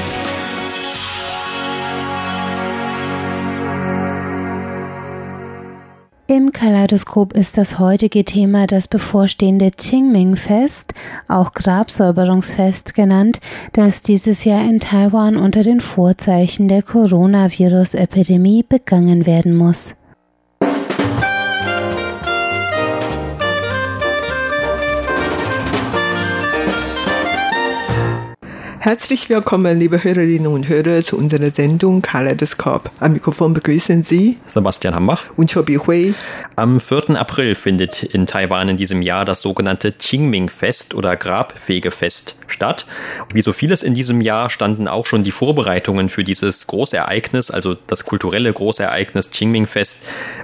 Im 6.29 6.51
Kaleidoskop 6.51 7.31
ist 7.31 7.57
das 7.57 7.79
heutige 7.79 8.25
Thema 8.25 8.67
das 8.67 8.89
bevorstehende 8.89 9.71
Qingming-Fest, 9.71 10.93
auch 11.29 11.53
Grabsäuberungsfest 11.53 12.93
genannt, 12.93 13.39
das 13.71 14.01
dieses 14.01 14.43
Jahr 14.43 14.61
in 14.67 14.81
Taiwan 14.81 15.37
unter 15.37 15.63
den 15.63 15.79
Vorzeichen 15.79 16.67
der 16.67 16.83
Coronavirus-Epidemie 16.83 18.65
begangen 18.67 19.25
werden 19.25 19.55
muss. 19.55 19.95
Herzlich 28.79 29.27
willkommen, 29.27 29.79
liebe 29.79 30.03
Hörerinnen 30.03 30.45
und 30.47 30.69
Hörer, 30.69 31.01
zu 31.01 31.17
unserer 31.17 31.49
Sendung 31.49 32.03
Kaleidoskop. 32.03 32.91
Am 32.99 33.13
Mikrofon 33.13 33.53
begrüßen 33.53 34.03
Sie 34.03 34.37
Sebastian 34.45 34.93
Hambach 34.93 35.23
und 35.35 35.51
Chobi 35.51 35.77
Hui. 35.77 36.13
Am 36.55 36.79
4. 36.79 37.19
April 37.19 37.55
findet 37.55 38.03
in 38.03 38.27
Taiwan 38.27 38.69
in 38.69 38.77
diesem 38.77 39.01
Jahr 39.01 39.25
das 39.25 39.41
sogenannte 39.41 39.91
Qingming-Fest 39.91 40.93
oder 40.93 41.15
Grabfegefest 41.15 42.35
statt. 42.47 42.85
wie 43.33 43.41
so 43.41 43.51
vieles 43.51 43.83
in 43.83 43.93
diesem 43.93 44.21
Jahr 44.21 44.49
standen 44.49 44.87
auch 44.87 45.05
schon 45.05 45.23
die 45.23 45.31
Vorbereitungen 45.31 46.09
für 46.09 46.23
dieses 46.23 46.67
Großereignis, 46.67 47.51
also 47.51 47.75
das 47.87 48.05
kulturelle 48.05 48.53
Großereignis 48.53 49.31
Qingming-Fest, 49.31 49.97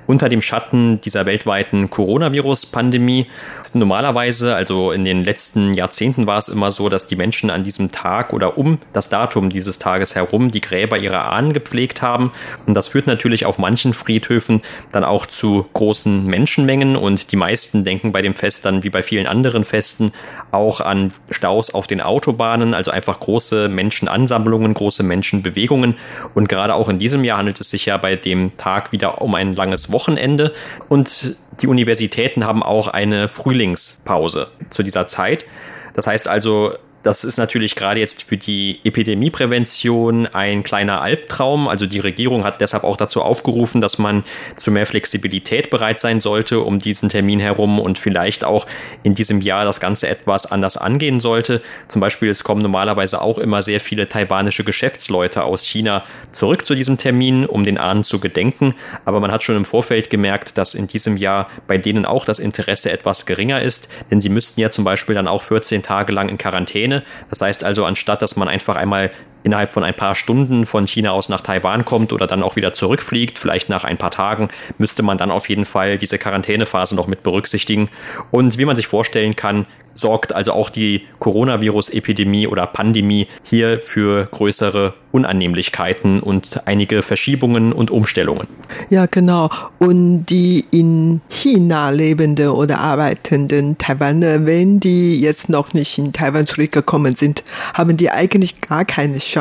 unter 0.08 0.28
dem 0.28 0.42
Schatten 0.42 1.00
dieser 1.02 1.26
weltweiten 1.26 1.90
Coronavirus-Pandemie. 1.90 3.28
Normalerweise, 3.74 4.56
also 4.56 4.92
in 4.92 5.06
den 5.06 5.24
letzten 5.24 5.74
Jahrzehnten 5.74 6.28
war 6.28 6.40
es 6.40 6.50
immer 6.50 6.72
so, 6.72 6.90
dass 6.90 7.08
die 7.08 7.16
Menschen 7.16 7.50
an 7.50 7.64
diesem 7.64 7.92
Tag 7.92 8.23
oder 8.32 8.58
um 8.58 8.80
das 8.94 9.10
Datum 9.10 9.50
dieses 9.50 9.80
Tages 9.80 10.16
herum 10.16 10.52
die 10.52 10.62
Gräber 10.62 10.98
ihrer 10.98 11.32
Ahnen 11.32 11.52
gepflegt 11.52 12.02
haben. 12.02 12.32
Und 12.66 12.76
das 12.76 12.88
führt 12.88 13.08
natürlich 13.08 13.46
auf 13.46 13.58
manchen 13.58 13.94
Friedhöfen 13.94 14.62
dann 14.92 15.04
auch 15.04 15.26
zu 15.26 15.66
großen 15.74 16.26
Menschenmengen 16.26 16.96
und 16.96 17.32
die 17.32 17.36
meisten 17.36 17.84
denken 17.84 18.12
bei 18.12 18.22
dem 18.22 18.36
Fest 18.36 18.66
dann 18.66 18.84
wie 18.84 18.90
bei 18.90 19.04
vielen 19.04 19.28
anderen 19.28 19.66
Festen 19.66 20.14
auch 20.52 20.80
an 20.80 21.12
Staus 21.32 21.74
auf 21.74 21.88
den 21.88 22.02
Autobahnen, 22.02 22.74
also 22.74 22.92
einfach 22.92 23.20
große 23.20 23.68
Menschenansammlungen, 23.70 24.74
große 24.74 25.04
Menschenbewegungen. 25.04 25.96
Und 26.34 26.48
gerade 26.48 26.76
auch 26.76 26.90
in 26.90 27.00
diesem 27.00 27.24
Jahr 27.24 27.40
handelt 27.40 27.60
es 27.60 27.70
sich 27.70 27.86
ja 27.86 27.98
bei 27.98 28.16
dem 28.16 28.56
Tag 28.58 28.92
wieder 28.92 29.22
um 29.22 29.36
ein 29.36 29.56
langes 29.56 29.92
Wochenende. 29.92 30.54
Und 30.90 31.36
die 31.62 31.68
Universitäten 31.68 32.46
haben 32.46 32.64
auch 32.64 32.88
eine 32.88 33.30
Frühlingspause 33.30 34.48
zu 34.70 34.84
dieser 34.84 35.08
Zeit. 35.08 35.46
Das 35.94 36.08
heißt 36.08 36.28
also, 36.28 36.74
das 37.04 37.26
ist 37.26 37.38
natürlich 37.38 37.76
gerade 37.76 38.00
jetzt 38.00 38.24
für 38.24 38.38
die 38.38 38.80
Epidemieprävention 38.86 40.28
ein 40.28 40.64
kleiner 40.64 41.02
Albtraum. 41.02 41.68
Also 41.68 41.86
die 41.86 42.00
Regierung 42.00 42.46
hat 42.46 42.62
deshalb 42.62 42.86
auch 42.86 42.96
dazu 42.96 43.22
aufgerufen, 43.22 43.82
dass 43.82 43.98
man 43.98 44.24
zu 44.56 44.72
mehr 44.72 44.88
Flexibilität 44.88 45.70
bereit 45.70 46.00
sein 46.00 46.22
sollte 46.22 46.62
um 46.62 46.80
diesen 46.80 47.10
Termin 47.10 47.40
herum 47.40 47.80
und 47.80 48.00
vielleicht 48.00 48.46
auch 48.46 48.66
in 49.04 49.16
diesem 49.16 49.42
Jahr 49.42 49.66
das 49.66 49.82
Ganze 49.82 50.08
etwas 50.08 50.50
anders 50.50 50.78
angehen 50.78 51.20
sollte. 51.20 51.62
Zum 51.90 52.00
Beispiel, 52.00 52.30
es 52.30 52.44
kommen 52.44 52.62
normalerweise 52.62 53.22
auch 53.22 53.38
immer 53.38 53.62
sehr 53.62 53.82
viele 53.82 54.08
taiwanische 54.08 54.64
Geschäftsleute 54.64 55.44
aus 55.44 55.66
China 55.66 56.04
zurück 56.32 56.66
zu 56.66 56.74
diesem 56.74 56.98
Termin, 56.98 57.46
um 57.46 57.66
den 57.66 57.78
Ahnen 57.78 58.06
zu 58.06 58.20
gedenken. 58.20 58.76
Aber 59.04 59.20
man 59.20 59.32
hat 59.32 59.44
schon 59.44 59.58
im 59.58 59.66
Vorfeld 59.66 60.10
gemerkt, 60.10 60.58
dass 60.58 60.74
in 60.74 60.88
diesem 60.88 61.18
Jahr 61.18 61.50
bei 61.68 61.78
denen 61.78 62.06
auch 62.06 62.24
das 62.24 62.40
Interesse 62.40 62.92
etwas 62.92 63.26
geringer 63.26 63.62
ist, 63.62 63.90
denn 64.10 64.22
sie 64.22 64.30
müssten 64.30 64.62
ja 64.62 64.70
zum 64.70 64.86
Beispiel 64.86 65.16
dann 65.16 65.28
auch 65.28 65.42
14 65.42 65.84
Tage 65.84 66.14
lang 66.14 66.30
in 66.30 66.38
Quarantäne 66.38 66.93
Quarantäne. 66.94 67.04
Das 67.30 67.42
heißt 67.42 67.64
also, 67.64 67.86
anstatt 67.86 68.22
dass 68.22 68.36
man 68.36 68.48
einfach 68.48 68.76
einmal 68.76 69.12
innerhalb 69.44 69.72
von 69.72 69.84
ein 69.84 69.94
paar 69.94 70.16
Stunden 70.16 70.66
von 70.66 70.88
China 70.88 71.12
aus 71.12 71.30
nach 71.30 71.42
Taiwan 71.42 71.86
kommt 71.86 72.14
oder 72.14 72.28
dann 72.28 72.44
auch 72.44 72.56
wieder 72.56 72.74
zurückfliegt, 72.74 73.38
vielleicht 73.38 73.70
nach 73.70 73.84
ein 73.84 73.98
paar 73.98 74.12
Tagen, 74.12 74.48
müsste 74.78 75.04
man 75.04 75.18
dann 75.18 75.32
auf 75.32 75.50
jeden 75.50 75.66
Fall 75.66 75.98
diese 75.98 76.18
Quarantänephase 76.18 76.96
noch 76.96 77.08
mit 77.08 77.24
berücksichtigen. 77.24 77.90
Und 78.32 78.58
wie 78.58 78.66
man 78.66 78.76
sich 78.76 78.88
vorstellen 78.88 79.36
kann, 79.36 79.66
sorgt 79.96 80.34
also 80.34 80.54
auch 80.54 80.70
die 80.70 81.04
Coronavirus-Epidemie 81.20 82.48
oder 82.48 82.66
Pandemie 82.68 83.28
hier 83.44 83.80
für 83.80 84.26
größere 84.26 84.94
Unannehmlichkeiten 85.12 86.22
und 86.22 86.62
einige 86.66 87.04
Verschiebungen 87.04 87.72
und 87.72 87.92
Umstellungen. 87.92 88.48
Ja, 88.90 89.06
genau. 89.06 89.52
Und 89.78 90.26
die 90.26 90.66
in 90.72 91.22
China 91.30 91.92
lebenden 91.92 92.50
oder 92.50 92.80
arbeitenden 92.80 93.78
Taiwaner, 93.78 94.48
wenn 94.48 94.80
die 94.80 95.22
jetzt 95.22 95.50
noch 95.50 95.74
nicht 95.74 96.00
in 96.00 96.14
Taiwan 96.14 96.48
zurückgekommen 96.48 97.16
sind, 97.16 97.44
haben 97.76 97.96
die 97.96 98.10
eigentlich 98.10 98.62
gar 98.62 98.86
keine 98.86 99.20
Chance, 99.20 99.33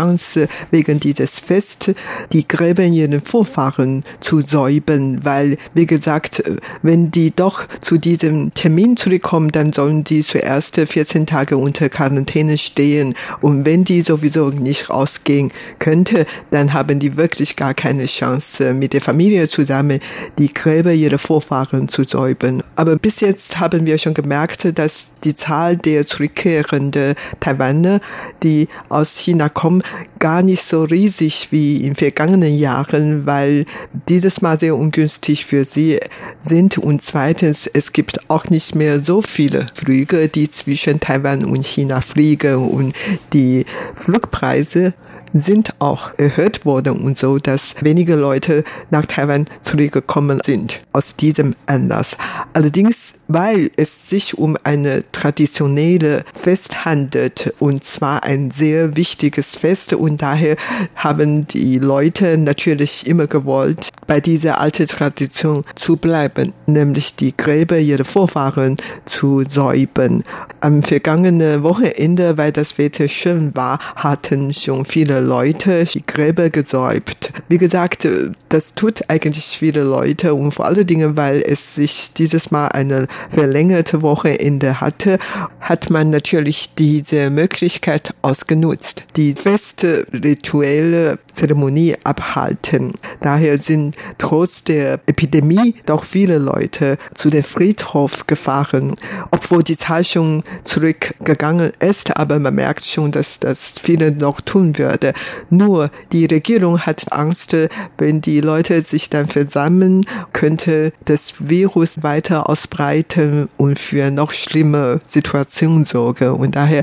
wegen 0.70 1.00
dieses 1.00 1.40
Fest 1.40 1.92
die 2.32 2.46
Gräben 2.46 2.92
ihren 2.92 3.20
Vorfahren 3.20 4.04
zu 4.20 4.42
säubern, 4.42 5.24
weil, 5.24 5.58
wie 5.74 5.86
gesagt, 5.86 6.42
wenn 6.82 7.10
die 7.10 7.34
doch 7.34 7.66
zu 7.80 7.98
diesem 7.98 8.54
Termin 8.54 8.96
zurückkommen, 8.96 9.52
dann 9.52 9.72
sollen 9.72 10.04
die 10.04 10.22
zuerst 10.22 10.76
14 10.76 11.26
Tage 11.26 11.56
unter 11.56 11.88
Quarantäne 11.88 12.58
stehen. 12.58 13.14
Und 13.40 13.64
wenn 13.64 13.84
die 13.84 14.02
sowieso 14.02 14.48
nicht 14.48 14.90
rausgehen, 14.90 15.52
könnte, 15.78 16.26
dann 16.50 16.72
haben 16.72 16.98
die 16.98 17.16
wirklich 17.16 17.56
gar 17.56 17.74
keine 17.74 18.06
Chance, 18.06 18.74
mit 18.74 18.92
der 18.92 19.00
Familie 19.00 19.48
zusammen 19.48 20.00
die 20.38 20.52
Gräber 20.52 20.92
ihrer 20.92 21.18
Vorfahren 21.18 21.88
zu 21.88 22.04
säubern. 22.04 22.62
Aber 22.76 22.96
bis 22.96 23.20
jetzt 23.20 23.58
haben 23.60 23.86
wir 23.86 23.98
schon 23.98 24.14
gemerkt, 24.14 24.78
dass 24.78 25.08
die 25.24 25.34
Zahl 25.34 25.76
der 25.76 26.06
zurückkehrenden 26.06 27.14
Taiwaner, 27.40 28.00
die 28.42 28.68
aus 28.88 29.18
China 29.18 29.48
kommen, 29.48 29.81
gar 30.18 30.42
nicht 30.42 30.62
so 30.62 30.84
riesig 30.84 31.48
wie 31.50 31.78
in 31.84 31.94
vergangenen 31.94 32.56
Jahren, 32.56 33.26
weil 33.26 33.64
dieses 34.08 34.40
Mal 34.40 34.58
sehr 34.58 34.76
ungünstig 34.76 35.46
für 35.46 35.64
sie 35.64 35.98
sind. 36.38 36.78
Und 36.78 37.02
zweitens, 37.02 37.66
es 37.66 37.92
gibt 37.92 38.30
auch 38.30 38.50
nicht 38.50 38.74
mehr 38.74 39.02
so 39.02 39.22
viele 39.22 39.66
Flüge, 39.74 40.28
die 40.28 40.50
zwischen 40.50 41.00
Taiwan 41.00 41.44
und 41.44 41.66
China 41.66 42.00
fliegen 42.00 42.70
und 42.70 42.94
die 43.32 43.66
Flugpreise 43.94 44.94
sind 45.32 45.74
auch 45.78 46.12
erhöht 46.18 46.64
worden 46.64 47.02
und 47.02 47.18
so, 47.18 47.38
dass 47.38 47.74
wenige 47.80 48.16
Leute 48.16 48.64
nach 48.90 49.06
Taiwan 49.06 49.46
zurückgekommen 49.62 50.40
sind 50.44 50.80
aus 50.92 51.16
diesem 51.16 51.54
Anlass. 51.66 52.16
Allerdings, 52.52 53.14
weil 53.28 53.70
es 53.76 54.08
sich 54.08 54.38
um 54.38 54.56
eine 54.64 55.04
traditionelle 55.12 56.24
Fest 56.34 56.84
handelt 56.84 57.54
und 57.58 57.84
zwar 57.84 58.24
ein 58.24 58.50
sehr 58.50 58.96
wichtiges 58.96 59.56
Fest 59.56 59.92
und 59.92 60.22
daher 60.22 60.56
haben 60.94 61.46
die 61.46 61.78
Leute 61.78 62.36
natürlich 62.38 63.06
immer 63.06 63.26
gewollt, 63.26 63.88
bei 64.06 64.20
dieser 64.20 64.60
alten 64.60 64.86
Tradition 64.86 65.64
zu 65.74 65.96
bleiben, 65.96 66.52
nämlich 66.66 67.16
die 67.16 67.36
Gräber 67.36 67.78
ihrer 67.78 68.04
Vorfahren 68.04 68.76
zu 69.04 69.44
säubern. 69.48 70.22
Am 70.60 70.82
vergangenen 70.82 71.62
Wochenende, 71.62 72.36
weil 72.36 72.52
das 72.52 72.78
Wetter 72.78 73.08
schön 73.08 73.54
war, 73.54 73.78
hatten 73.96 74.52
schon 74.52 74.84
viele 74.84 75.21
Leute 75.22 75.84
die 75.84 76.04
Gräber 76.06 76.50
gesäubt. 76.50 77.32
Wie 77.48 77.58
gesagt, 77.58 78.06
das 78.48 78.74
tut 78.74 79.02
eigentlich 79.08 79.56
viele 79.58 79.82
Leute 79.82 80.34
und 80.34 80.52
vor 80.52 80.66
allen 80.66 80.86
Dingen, 80.86 81.16
weil 81.16 81.42
es 81.42 81.74
sich 81.74 82.12
dieses 82.12 82.50
Mal 82.50 82.68
eine 82.68 83.06
verlängerte 83.30 84.02
Wochenende 84.02 84.80
hatte, 84.80 85.18
hat 85.60 85.90
man 85.90 86.10
natürlich 86.10 86.74
diese 86.76 87.30
Möglichkeit 87.30 88.14
ausgenutzt, 88.22 89.04
die 89.16 89.34
feste 89.34 90.06
rituelle 90.12 91.18
Zeremonie 91.32 91.96
abhalten. 92.04 92.92
Daher 93.20 93.58
sind 93.58 93.96
trotz 94.18 94.64
der 94.64 95.00
Epidemie 95.06 95.74
doch 95.86 96.04
viele 96.04 96.38
Leute 96.38 96.98
zu 97.14 97.30
dem 97.30 97.44
Friedhof 97.44 98.26
gefahren, 98.26 98.96
obwohl 99.30 99.62
die 99.62 99.76
Zahl 99.76 100.04
schon 100.04 100.42
zurückgegangen 100.64 101.72
ist, 101.80 102.16
aber 102.16 102.38
man 102.38 102.54
merkt 102.54 102.84
schon, 102.84 103.12
dass 103.12 103.40
das 103.40 103.74
viele 103.82 104.12
noch 104.12 104.40
tun 104.40 104.78
würde. 104.78 105.11
Nur 105.50 105.90
die 106.12 106.26
Regierung 106.26 106.80
hat 106.80 107.12
Angst, 107.12 107.56
wenn 107.98 108.20
die 108.20 108.40
Leute 108.40 108.82
sich 108.82 109.10
dann 109.10 109.28
versammeln, 109.28 110.06
könnte 110.32 110.92
das 111.04 111.34
Virus 111.38 112.02
weiter 112.02 112.48
ausbreiten 112.48 113.48
und 113.56 113.78
für 113.78 114.10
noch 114.10 114.32
schlimme 114.32 115.00
Situationen 115.04 115.84
sorgen. 115.84 116.30
Und 116.30 116.56
daher 116.56 116.82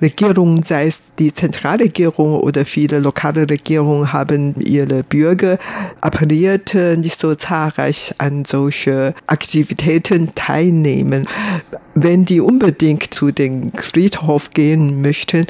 Regierung, 0.00 0.62
sei 0.64 0.86
es 0.86 1.14
die 1.18 1.32
Zentralregierung 1.32 2.40
oder 2.40 2.64
viele 2.64 2.98
lokale 2.98 3.48
Regierungen, 3.48 4.12
haben 4.12 4.54
ihre 4.60 5.02
Bürger 5.02 5.58
appelliert, 6.00 6.74
nicht 6.74 7.20
so 7.20 7.34
zahlreich 7.34 8.14
an 8.18 8.44
solche 8.44 9.14
Aktivitäten 9.26 10.34
teilnehmen. 10.34 11.28
Wenn 11.98 12.26
die 12.26 12.42
unbedingt 12.42 13.14
zu 13.14 13.30
den 13.30 13.72
Friedhof 13.72 14.50
gehen 14.50 15.00
möchten, 15.00 15.46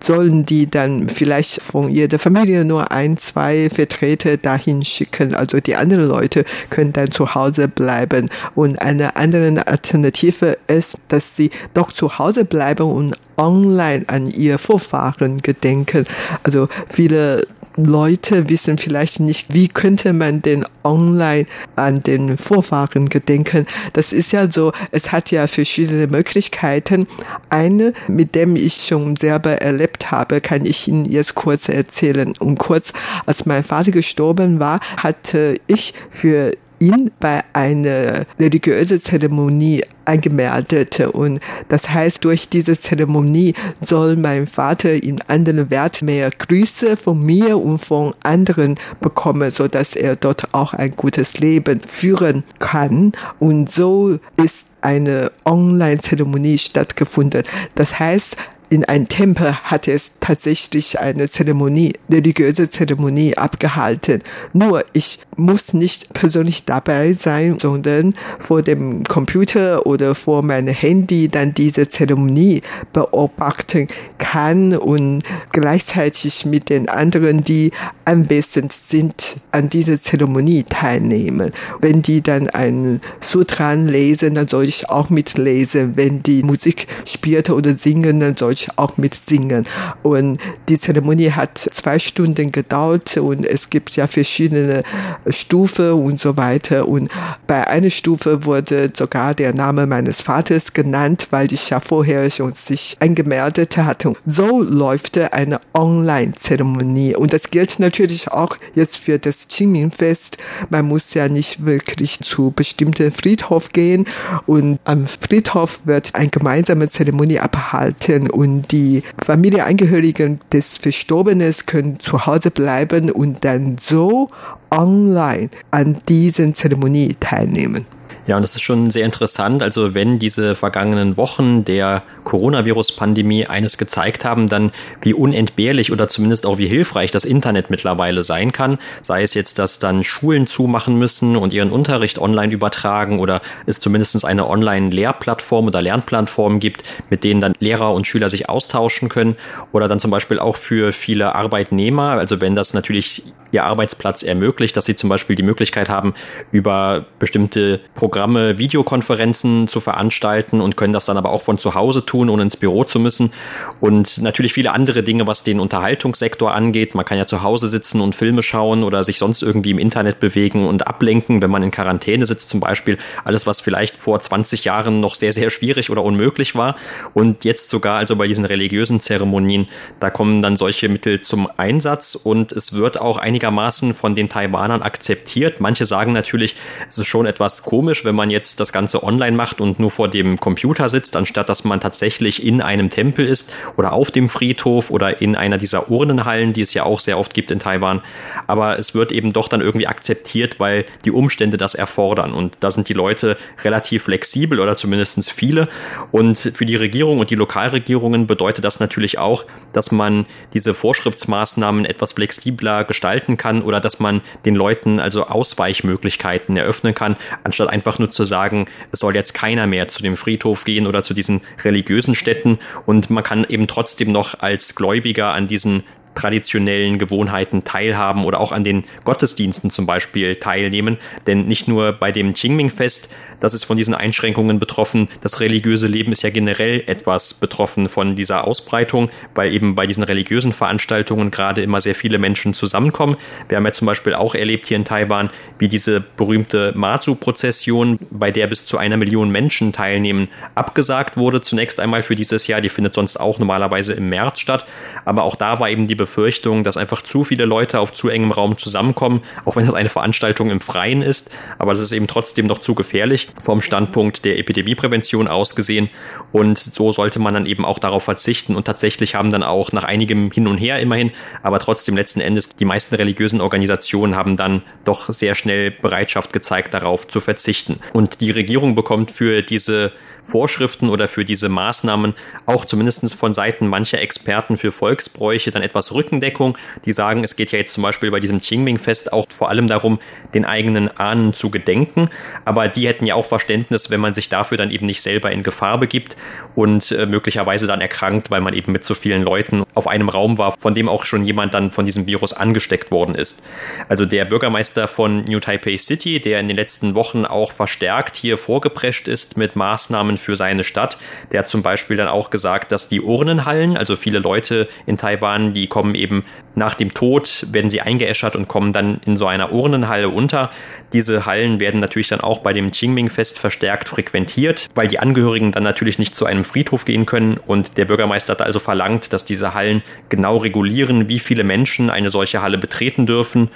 sollen 0.00 0.44
die 0.44 0.70
dann 0.70 1.08
vielleicht 1.08 1.62
von 1.62 1.88
jeder 1.88 2.18
Familie 2.18 2.62
nur 2.66 2.92
ein, 2.92 3.16
zwei 3.16 3.70
Vertreter 3.70 4.36
dahin 4.36 4.84
schicken. 4.84 5.34
Also 5.34 5.60
die 5.60 5.76
anderen 5.76 6.06
Leute 6.06 6.44
können 6.68 6.92
dann 6.92 7.10
zu 7.10 7.34
Hause 7.34 7.68
bleiben. 7.68 8.28
Und 8.54 8.82
eine 8.82 9.16
andere 9.16 9.66
Alternative 9.66 10.58
ist, 10.66 10.98
dass 11.08 11.34
sie 11.34 11.50
doch 11.72 11.90
zu 11.90 12.18
Hause 12.18 12.44
bleiben 12.44 12.84
und 12.84 13.16
online 13.38 14.04
an 14.08 14.28
ihr 14.28 14.58
Vorfahren 14.58 15.38
gedenken. 15.38 16.04
Also 16.42 16.68
viele 16.86 17.46
Leute 17.86 18.48
wissen 18.48 18.78
vielleicht 18.78 19.20
nicht, 19.20 19.52
wie 19.52 19.68
könnte 19.68 20.12
man 20.12 20.42
denn 20.42 20.64
online 20.84 21.46
an 21.76 22.02
den 22.02 22.36
Vorfahren 22.36 23.08
gedenken. 23.08 23.66
Das 23.92 24.12
ist 24.12 24.32
ja 24.32 24.50
so, 24.50 24.72
es 24.90 25.12
hat 25.12 25.30
ja 25.30 25.46
verschiedene 25.46 26.06
Möglichkeiten. 26.06 27.06
Eine, 27.50 27.92
mit 28.06 28.34
dem 28.34 28.56
ich 28.56 28.86
schon 28.86 29.16
selber 29.16 29.60
erlebt 29.62 30.10
habe, 30.10 30.40
kann 30.40 30.64
ich 30.64 30.88
Ihnen 30.88 31.04
jetzt 31.04 31.34
kurz 31.34 31.68
erzählen. 31.68 32.34
Und 32.38 32.58
kurz, 32.58 32.92
als 33.26 33.46
mein 33.46 33.64
Vater 33.64 33.90
gestorben 33.90 34.60
war, 34.60 34.80
hatte 34.96 35.56
ich 35.66 35.94
für 36.10 36.52
ihn 36.80 37.10
bei 37.20 37.42
einer 37.52 38.24
religiösen 38.38 38.98
Zeremonie 38.98 39.82
angemeldet. 40.04 41.00
Und 41.00 41.40
das 41.68 41.88
heißt, 41.90 42.24
durch 42.24 42.48
diese 42.48 42.78
Zeremonie 42.78 43.54
soll 43.80 44.16
mein 44.16 44.46
Vater 44.46 45.02
in 45.02 45.20
anderen 45.22 45.70
Wert 45.70 46.02
mehr 46.02 46.30
Grüße 46.30 46.96
von 46.96 47.24
mir 47.24 47.58
und 47.58 47.78
von 47.78 48.14
anderen 48.22 48.76
bekommen, 49.00 49.50
so 49.50 49.68
dass 49.68 49.94
er 49.94 50.16
dort 50.16 50.54
auch 50.54 50.74
ein 50.74 50.92
gutes 50.92 51.38
Leben 51.38 51.80
führen 51.86 52.44
kann. 52.58 53.12
Und 53.38 53.70
so 53.70 54.18
ist 54.36 54.68
eine 54.80 55.30
Online-Zeremonie 55.44 56.58
stattgefunden. 56.58 57.42
Das 57.74 57.98
heißt, 57.98 58.36
in 58.70 58.84
einem 58.84 59.08
Tempel 59.08 59.54
hat 59.62 59.88
es 59.88 60.12
tatsächlich 60.20 60.98
eine 60.98 61.28
Zeremonie, 61.28 61.94
religiöse 62.10 62.68
Zeremonie 62.68 63.36
abgehalten. 63.36 64.22
Nur 64.52 64.84
ich 64.92 65.20
muss 65.36 65.72
nicht 65.72 66.12
persönlich 66.12 66.64
dabei 66.64 67.12
sein, 67.14 67.58
sondern 67.58 68.14
vor 68.38 68.62
dem 68.62 69.04
Computer 69.04 69.86
oder 69.86 70.14
vor 70.14 70.42
meinem 70.42 70.74
Handy 70.74 71.28
dann 71.28 71.54
diese 71.54 71.88
Zeremonie 71.88 72.62
beobachten 72.92 73.86
kann 74.18 74.76
und 74.76 75.22
gleichzeitig 75.52 76.44
mit 76.44 76.68
den 76.68 76.88
anderen, 76.88 77.44
die 77.44 77.72
anwesend 78.04 78.72
sind, 78.72 79.36
an 79.52 79.70
dieser 79.70 79.98
Zeremonie 79.98 80.64
teilnehmen. 80.64 81.52
Wenn 81.80 82.02
die 82.02 82.20
dann 82.20 82.48
ein 82.50 83.00
Sutran 83.20 83.86
lesen, 83.86 84.34
dann 84.34 84.48
soll 84.48 84.64
ich 84.64 84.90
auch 84.90 85.08
mitlesen. 85.08 85.96
Wenn 85.96 86.22
die 86.22 86.42
Musik 86.42 86.86
spielt 87.06 87.50
oder 87.50 87.74
singen, 87.74 88.20
dann 88.20 88.36
soll 88.36 88.52
ich 88.52 88.57
auch 88.76 88.96
mitsingen. 88.96 89.66
Und 90.02 90.38
die 90.68 90.78
Zeremonie 90.78 91.30
hat 91.30 91.58
zwei 91.58 91.98
Stunden 91.98 92.52
gedauert 92.52 93.16
und 93.16 93.46
es 93.46 93.70
gibt 93.70 93.96
ja 93.96 94.06
verschiedene 94.06 94.82
Stufen 95.28 95.92
und 95.92 96.18
so 96.18 96.36
weiter. 96.36 96.88
Und 96.88 97.10
bei 97.46 97.66
einer 97.66 97.90
Stufe 97.90 98.44
wurde 98.44 98.90
sogar 98.94 99.34
der 99.34 99.54
Name 99.54 99.86
meines 99.86 100.20
Vaters 100.20 100.72
genannt, 100.72 101.28
weil 101.30 101.52
ich 101.52 101.70
ja 101.70 101.80
vorher 101.80 102.30
schon 102.30 102.54
sich 102.54 102.96
angemeldet 103.00 103.76
hatte. 103.76 104.14
So 104.26 104.62
läuft 104.62 105.18
eine 105.18 105.60
Online-Zeremonie. 105.74 107.16
Und 107.16 107.32
das 107.32 107.50
gilt 107.50 107.78
natürlich 107.78 108.30
auch 108.30 108.56
jetzt 108.74 108.96
für 108.98 109.18
das 109.18 109.48
Qingming-Fest. 109.48 110.38
Man 110.70 110.86
muss 110.86 111.14
ja 111.14 111.28
nicht 111.28 111.64
wirklich 111.64 112.20
zu 112.20 112.52
bestimmten 112.54 113.12
Friedhof 113.12 113.70
gehen. 113.70 114.06
Und 114.46 114.78
am 114.84 115.06
Friedhof 115.06 115.80
wird 115.84 116.14
eine 116.14 116.28
gemeinsame 116.28 116.88
Zeremonie 116.88 117.38
abgehalten 117.38 118.30
und 118.30 118.47
die 118.62 119.02
Familienangehörigen 119.24 120.40
des 120.52 120.76
Verstorbenen 120.76 121.54
können 121.66 122.00
zu 122.00 122.26
Hause 122.26 122.50
bleiben 122.50 123.10
und 123.10 123.44
dann 123.44 123.76
so 123.78 124.28
online 124.70 125.50
an 125.70 125.98
diesen 126.08 126.54
Zeremonie 126.54 127.16
teilnehmen. 127.20 127.86
Ja, 128.28 128.36
und 128.36 128.42
das 128.42 128.54
ist 128.54 128.62
schon 128.62 128.90
sehr 128.90 129.06
interessant. 129.06 129.62
Also 129.62 129.94
wenn 129.94 130.18
diese 130.18 130.54
vergangenen 130.54 131.16
Wochen 131.16 131.64
der 131.64 132.02
Coronavirus-Pandemie 132.24 133.46
eines 133.46 133.78
gezeigt 133.78 134.26
haben, 134.26 134.48
dann 134.48 134.70
wie 135.00 135.14
unentbehrlich 135.14 135.90
oder 135.92 136.08
zumindest 136.08 136.44
auch 136.44 136.58
wie 136.58 136.66
hilfreich 136.66 137.10
das 137.10 137.24
Internet 137.24 137.70
mittlerweile 137.70 138.22
sein 138.22 138.52
kann. 138.52 138.76
Sei 139.00 139.22
es 139.22 139.32
jetzt, 139.32 139.58
dass 139.58 139.78
dann 139.78 140.04
Schulen 140.04 140.46
zumachen 140.46 140.98
müssen 140.98 141.36
und 141.36 141.54
ihren 141.54 141.70
Unterricht 141.70 142.18
online 142.18 142.52
übertragen 142.52 143.18
oder 143.18 143.40
es 143.64 143.80
zumindest 143.80 144.22
eine 144.26 144.46
Online-Lehrplattform 144.46 145.68
oder 145.68 145.80
Lernplattform 145.80 146.60
gibt, 146.60 146.82
mit 147.08 147.24
denen 147.24 147.40
dann 147.40 147.54
Lehrer 147.60 147.94
und 147.94 148.06
Schüler 148.06 148.28
sich 148.28 148.50
austauschen 148.50 149.08
können. 149.08 149.36
Oder 149.72 149.88
dann 149.88 150.00
zum 150.00 150.10
Beispiel 150.10 150.38
auch 150.38 150.58
für 150.58 150.92
viele 150.92 151.34
Arbeitnehmer, 151.34 152.10
also 152.10 152.42
wenn 152.42 152.54
das 152.54 152.74
natürlich 152.74 153.22
ihr 153.52 153.64
Arbeitsplatz 153.64 154.22
ermöglicht, 154.22 154.76
dass 154.76 154.84
sie 154.84 154.96
zum 154.96 155.08
Beispiel 155.08 155.34
die 155.34 155.42
Möglichkeit 155.42 155.88
haben, 155.88 156.12
über 156.52 157.06
bestimmte 157.18 157.80
Programme 157.94 158.17
Videokonferenzen 158.58 159.66
zu 159.66 159.80
veranstalten 159.80 160.60
und 160.60 160.76
können 160.76 160.92
das 160.92 161.06
dann 161.06 161.16
aber 161.16 161.30
auch 161.30 161.42
von 161.42 161.58
zu 161.58 161.74
Hause 161.74 162.04
tun, 162.04 162.28
ohne 162.28 162.42
ins 162.42 162.56
Büro 162.56 162.84
zu 162.84 163.00
müssen. 163.00 163.32
Und 163.80 164.20
natürlich 164.20 164.52
viele 164.52 164.72
andere 164.72 165.02
Dinge, 165.02 165.26
was 165.26 165.42
den 165.42 165.60
Unterhaltungssektor 165.60 166.52
angeht. 166.52 166.94
Man 166.94 167.04
kann 167.04 167.18
ja 167.18 167.26
zu 167.26 167.42
Hause 167.42 167.68
sitzen 167.68 168.00
und 168.00 168.14
Filme 168.14 168.42
schauen 168.42 168.84
oder 168.84 169.02
sich 169.02 169.18
sonst 169.18 169.42
irgendwie 169.42 169.70
im 169.70 169.78
Internet 169.78 170.20
bewegen 170.20 170.66
und 170.66 170.86
ablenken, 170.86 171.42
wenn 171.42 171.50
man 171.50 171.62
in 171.62 171.70
Quarantäne 171.70 172.26
sitzt 172.26 172.50
zum 172.50 172.60
Beispiel. 172.60 172.98
Alles, 173.24 173.46
was 173.46 173.60
vielleicht 173.60 173.96
vor 173.96 174.20
20 174.20 174.64
Jahren 174.64 175.00
noch 175.00 175.14
sehr, 175.14 175.32
sehr 175.32 175.50
schwierig 175.50 175.90
oder 175.90 176.02
unmöglich 176.04 176.54
war. 176.54 176.76
Und 177.14 177.44
jetzt 177.44 177.70
sogar 177.70 177.96
also 177.96 178.16
bei 178.16 178.26
diesen 178.26 178.44
religiösen 178.44 179.00
Zeremonien, 179.00 179.68
da 180.00 180.10
kommen 180.10 180.42
dann 180.42 180.56
solche 180.56 180.88
Mittel 180.88 181.22
zum 181.22 181.48
Einsatz 181.56 182.14
und 182.14 182.52
es 182.52 182.74
wird 182.74 183.00
auch 183.00 183.16
einige 183.16 183.38
einigermaßen 183.38 183.94
von 183.94 184.14
den 184.14 184.28
Taiwanern 184.28 184.82
akzeptiert. 184.82 185.60
Manche 185.60 185.84
sagen 185.84 186.12
natürlich, 186.12 186.56
es 186.88 186.98
ist 186.98 187.06
schon 187.06 187.26
etwas 187.26 187.62
komisch, 187.62 188.04
wenn 188.08 188.14
man 188.14 188.30
jetzt 188.30 188.58
das 188.58 188.72
Ganze 188.72 189.02
online 189.02 189.36
macht 189.36 189.60
und 189.60 189.78
nur 189.78 189.90
vor 189.90 190.08
dem 190.08 190.38
Computer 190.38 190.88
sitzt, 190.88 191.14
anstatt 191.14 191.50
dass 191.50 191.64
man 191.64 191.78
tatsächlich 191.78 192.42
in 192.42 192.62
einem 192.62 192.88
Tempel 192.88 193.26
ist 193.26 193.52
oder 193.76 193.92
auf 193.92 194.10
dem 194.10 194.30
Friedhof 194.30 194.90
oder 194.90 195.20
in 195.20 195.36
einer 195.36 195.58
dieser 195.58 195.90
Urnenhallen, 195.90 196.54
die 196.54 196.62
es 196.62 196.72
ja 196.72 196.84
auch 196.84 197.00
sehr 197.00 197.18
oft 197.18 197.34
gibt 197.34 197.50
in 197.50 197.58
Taiwan. 197.58 198.00
Aber 198.46 198.78
es 198.78 198.94
wird 198.94 199.12
eben 199.12 199.34
doch 199.34 199.48
dann 199.48 199.60
irgendwie 199.60 199.86
akzeptiert, 199.86 200.58
weil 200.58 200.86
die 201.04 201.10
Umstände 201.10 201.58
das 201.58 201.74
erfordern. 201.74 202.32
Und 202.32 202.56
da 202.60 202.70
sind 202.70 202.88
die 202.88 202.94
Leute 202.94 203.36
relativ 203.62 204.04
flexibel 204.04 204.58
oder 204.58 204.76
zumindest 204.76 205.30
viele. 205.30 205.68
Und 206.12 206.38
für 206.38 206.64
die 206.64 206.76
Regierung 206.76 207.18
und 207.18 207.30
die 207.30 207.34
Lokalregierungen 207.34 208.26
bedeutet 208.26 208.64
das 208.64 208.80
natürlich 208.80 209.18
auch, 209.18 209.44
dass 209.72 209.92
man 209.92 210.26
diese 210.54 210.72
Vorschriftsmaßnahmen 210.72 211.84
etwas 211.84 212.12
flexibler 212.12 212.84
gestalten 212.84 213.36
kann 213.36 213.62
oder 213.62 213.80
dass 213.80 214.00
man 214.00 214.22
den 214.44 214.54
Leuten 214.54 214.98
also 214.98 215.26
Ausweichmöglichkeiten 215.26 216.56
eröffnen 216.56 216.94
kann, 216.94 217.16
anstatt 217.44 217.68
einfach 217.68 217.87
nur 217.98 218.10
zu 218.10 218.24
sagen, 218.24 218.66
es 218.92 219.00
soll 219.00 219.14
jetzt 219.14 219.32
keiner 219.32 219.66
mehr 219.66 219.88
zu 219.88 220.02
dem 220.02 220.16
Friedhof 220.16 220.64
gehen 220.64 220.86
oder 220.86 221.02
zu 221.02 221.14
diesen 221.14 221.40
religiösen 221.64 222.14
Städten. 222.14 222.58
Und 222.84 223.08
man 223.08 223.24
kann 223.24 223.46
eben 223.48 223.66
trotzdem 223.66 224.12
noch 224.12 224.40
als 224.40 224.74
Gläubiger 224.74 225.32
an 225.32 225.46
diesen 225.46 225.84
traditionellen 226.18 226.98
Gewohnheiten 226.98 227.62
teilhaben 227.62 228.24
oder 228.24 228.40
auch 228.40 228.50
an 228.50 228.64
den 228.64 228.82
Gottesdiensten 229.04 229.70
zum 229.70 229.86
Beispiel 229.86 230.36
teilnehmen. 230.36 230.98
Denn 231.26 231.46
nicht 231.46 231.68
nur 231.68 231.92
bei 231.92 232.10
dem 232.10 232.34
Qingming-Fest, 232.34 233.14
das 233.40 233.54
ist 233.54 233.64
von 233.64 233.76
diesen 233.76 233.94
Einschränkungen 233.94 234.58
betroffen, 234.58 235.08
das 235.20 235.38
religiöse 235.38 235.86
Leben 235.86 236.10
ist 236.10 236.22
ja 236.22 236.30
generell 236.30 236.82
etwas 236.86 237.34
betroffen 237.34 237.88
von 237.88 238.16
dieser 238.16 238.46
Ausbreitung, 238.48 239.10
weil 239.36 239.52
eben 239.52 239.76
bei 239.76 239.86
diesen 239.86 240.02
religiösen 240.02 240.52
Veranstaltungen 240.52 241.30
gerade 241.30 241.62
immer 241.62 241.80
sehr 241.80 241.94
viele 241.94 242.18
Menschen 242.18 242.52
zusammenkommen. 242.52 243.16
Wir 243.48 243.56
haben 243.56 243.64
ja 243.64 243.72
zum 243.72 243.86
Beispiel 243.86 244.14
auch 244.14 244.34
erlebt 244.34 244.66
hier 244.66 244.76
in 244.76 244.84
Taiwan, 244.84 245.30
wie 245.60 245.68
diese 245.68 246.00
berühmte 246.00 246.72
Matsu-Prozession, 246.74 248.00
bei 248.10 248.32
der 248.32 248.48
bis 248.48 248.66
zu 248.66 248.76
einer 248.76 248.96
Million 248.96 249.30
Menschen 249.30 249.72
teilnehmen, 249.72 250.28
abgesagt 250.56 251.16
wurde. 251.16 251.40
Zunächst 251.40 251.78
einmal 251.78 252.02
für 252.02 252.16
dieses 252.16 252.48
Jahr, 252.48 252.60
die 252.60 252.70
findet 252.70 252.94
sonst 252.94 253.18
auch 253.18 253.38
normalerweise 253.38 253.92
im 253.92 254.08
März 254.08 254.40
statt. 254.40 254.66
Aber 255.04 255.22
auch 255.22 255.36
da 255.36 255.60
war 255.60 255.70
eben 255.70 255.86
die 255.86 255.94
Befürchtung, 256.08 256.64
dass 256.64 256.78
einfach 256.78 257.02
zu 257.02 257.22
viele 257.22 257.44
Leute 257.44 257.80
auf 257.80 257.92
zu 257.92 258.08
engem 258.08 258.32
Raum 258.32 258.56
zusammenkommen, 258.56 259.20
auch 259.44 259.56
wenn 259.56 259.66
das 259.66 259.74
eine 259.74 259.90
Veranstaltung 259.90 260.50
im 260.50 260.62
Freien 260.62 261.02
ist. 261.02 261.30
Aber 261.58 261.72
das 261.72 261.80
ist 261.80 261.92
eben 261.92 262.06
trotzdem 262.06 262.46
noch 262.46 262.60
zu 262.60 262.74
gefährlich 262.74 263.28
vom 263.42 263.60
Standpunkt 263.60 264.24
der 264.24 264.38
Epidemieprävention 264.38 265.28
ausgesehen. 265.28 265.90
Und 266.32 266.56
so 266.56 266.92
sollte 266.92 267.18
man 267.18 267.34
dann 267.34 267.44
eben 267.44 267.66
auch 267.66 267.78
darauf 267.78 268.04
verzichten. 268.04 268.56
Und 268.56 268.64
tatsächlich 268.64 269.14
haben 269.14 269.30
dann 269.30 269.42
auch 269.42 269.70
nach 269.72 269.84
einigem 269.84 270.30
Hin 270.30 270.46
und 270.46 270.56
Her 270.56 270.80
immerhin, 270.80 271.12
aber 271.42 271.58
trotzdem 271.58 271.94
letzten 271.94 272.20
Endes 272.20 272.48
die 272.48 272.64
meisten 272.64 272.94
religiösen 272.94 273.42
Organisationen 273.42 274.16
haben 274.16 274.38
dann 274.38 274.62
doch 274.86 275.12
sehr 275.12 275.34
schnell 275.34 275.70
Bereitschaft 275.70 276.32
gezeigt, 276.32 276.72
darauf 276.72 277.06
zu 277.06 277.20
verzichten. 277.20 277.80
Und 277.92 278.22
die 278.22 278.30
Regierung 278.30 278.74
bekommt 278.74 279.10
für 279.10 279.42
diese 279.42 279.92
Vorschriften 280.22 280.88
oder 280.88 281.08
für 281.08 281.24
diese 281.24 281.48
Maßnahmen 281.48 282.14
auch 282.46 282.64
zumindest 282.64 283.14
von 283.14 283.34
Seiten 283.34 283.66
mancher 283.66 284.00
Experten 284.00 284.56
für 284.56 284.72
Volksbräuche 284.72 285.50
dann 285.50 285.62
etwas 285.62 285.87
Rückendeckung. 285.92 286.56
Die 286.84 286.92
sagen, 286.92 287.24
es 287.24 287.36
geht 287.36 287.52
ja 287.52 287.58
jetzt 287.58 287.74
zum 287.74 287.82
Beispiel 287.82 288.10
bei 288.10 288.20
diesem 288.20 288.40
Qingming-Fest 288.40 289.12
auch 289.12 289.26
vor 289.30 289.48
allem 289.48 289.66
darum, 289.66 289.98
den 290.34 290.44
eigenen 290.44 290.88
Ahnen 290.96 291.34
zu 291.34 291.50
gedenken. 291.50 292.08
Aber 292.44 292.68
die 292.68 292.86
hätten 292.86 293.06
ja 293.06 293.14
auch 293.14 293.24
Verständnis, 293.24 293.90
wenn 293.90 294.00
man 294.00 294.14
sich 294.14 294.28
dafür 294.28 294.56
dann 294.56 294.70
eben 294.70 294.86
nicht 294.86 295.02
selber 295.02 295.30
in 295.30 295.42
Gefahr 295.42 295.78
begibt 295.78 296.16
und 296.54 296.92
äh, 296.92 297.06
möglicherweise 297.06 297.66
dann 297.66 297.80
erkrankt, 297.80 298.30
weil 298.30 298.40
man 298.40 298.54
eben 298.54 298.72
mit 298.72 298.84
so 298.84 298.94
vielen 298.94 299.22
Leuten 299.22 299.64
auf 299.74 299.86
einem 299.86 300.08
Raum 300.08 300.38
war, 300.38 300.54
von 300.58 300.74
dem 300.74 300.88
auch 300.88 301.04
schon 301.04 301.24
jemand 301.24 301.54
dann 301.54 301.70
von 301.70 301.84
diesem 301.84 302.06
Virus 302.06 302.32
angesteckt 302.32 302.90
worden 302.90 303.14
ist. 303.14 303.42
Also 303.88 304.04
der 304.04 304.24
Bürgermeister 304.24 304.88
von 304.88 305.24
New 305.24 305.40
Taipei 305.40 305.76
City, 305.76 306.20
der 306.20 306.40
in 306.40 306.48
den 306.48 306.56
letzten 306.56 306.94
Wochen 306.94 307.24
auch 307.24 307.52
verstärkt 307.52 308.16
hier 308.16 308.38
vorgeprescht 308.38 309.08
ist 309.08 309.36
mit 309.36 309.56
Maßnahmen 309.56 310.18
für 310.18 310.36
seine 310.36 310.64
Stadt, 310.64 310.98
der 311.32 311.40
hat 311.40 311.48
zum 311.48 311.62
Beispiel 311.62 311.96
dann 311.96 312.08
auch 312.08 312.30
gesagt, 312.30 312.72
dass 312.72 312.88
die 312.88 313.00
Urnenhallen, 313.00 313.76
also 313.76 313.96
viele 313.96 314.18
Leute 314.18 314.68
in 314.86 314.96
Taiwan, 314.96 315.52
die 315.52 315.66
kommen 315.78 315.94
eben 315.94 316.24
nach 316.56 316.74
dem 316.74 316.92
Tod, 316.92 317.46
werden 317.52 317.70
sie 317.70 317.80
eingeäschert 317.80 318.34
und 318.34 318.48
kommen 318.48 318.72
dann 318.72 319.00
in 319.06 319.16
so 319.16 319.28
einer 319.28 319.52
Urnenhalle 319.52 320.08
unter. 320.08 320.50
Diese 320.92 321.24
Hallen 321.24 321.60
werden 321.60 321.78
natürlich 321.78 322.08
dann 322.08 322.20
auch 322.20 322.38
bei 322.38 322.52
dem 322.52 322.72
Qingming-Fest 322.72 323.38
verstärkt 323.38 323.88
frequentiert, 323.88 324.66
weil 324.74 324.88
die 324.88 324.98
Angehörigen 324.98 325.52
dann 325.52 325.62
natürlich 325.62 326.00
nicht 326.00 326.16
zu 326.16 326.26
einem 326.26 326.44
Friedhof 326.44 326.84
gehen 326.84 327.06
können 327.06 327.36
und 327.36 327.78
der 327.78 327.84
Bürgermeister 327.84 328.32
hat 328.32 328.42
also 328.42 328.58
verlangt, 328.58 329.12
dass 329.12 329.24
diese 329.24 329.54
Hallen 329.54 329.84
genau 330.08 330.38
regulieren, 330.38 331.08
wie 331.08 331.20
viele 331.20 331.44
Menschen 331.44 331.90
eine 331.90 332.10
solche 332.10 332.42
Halle 332.42 332.58
betreten 332.58 333.06
dürfen 333.06 333.48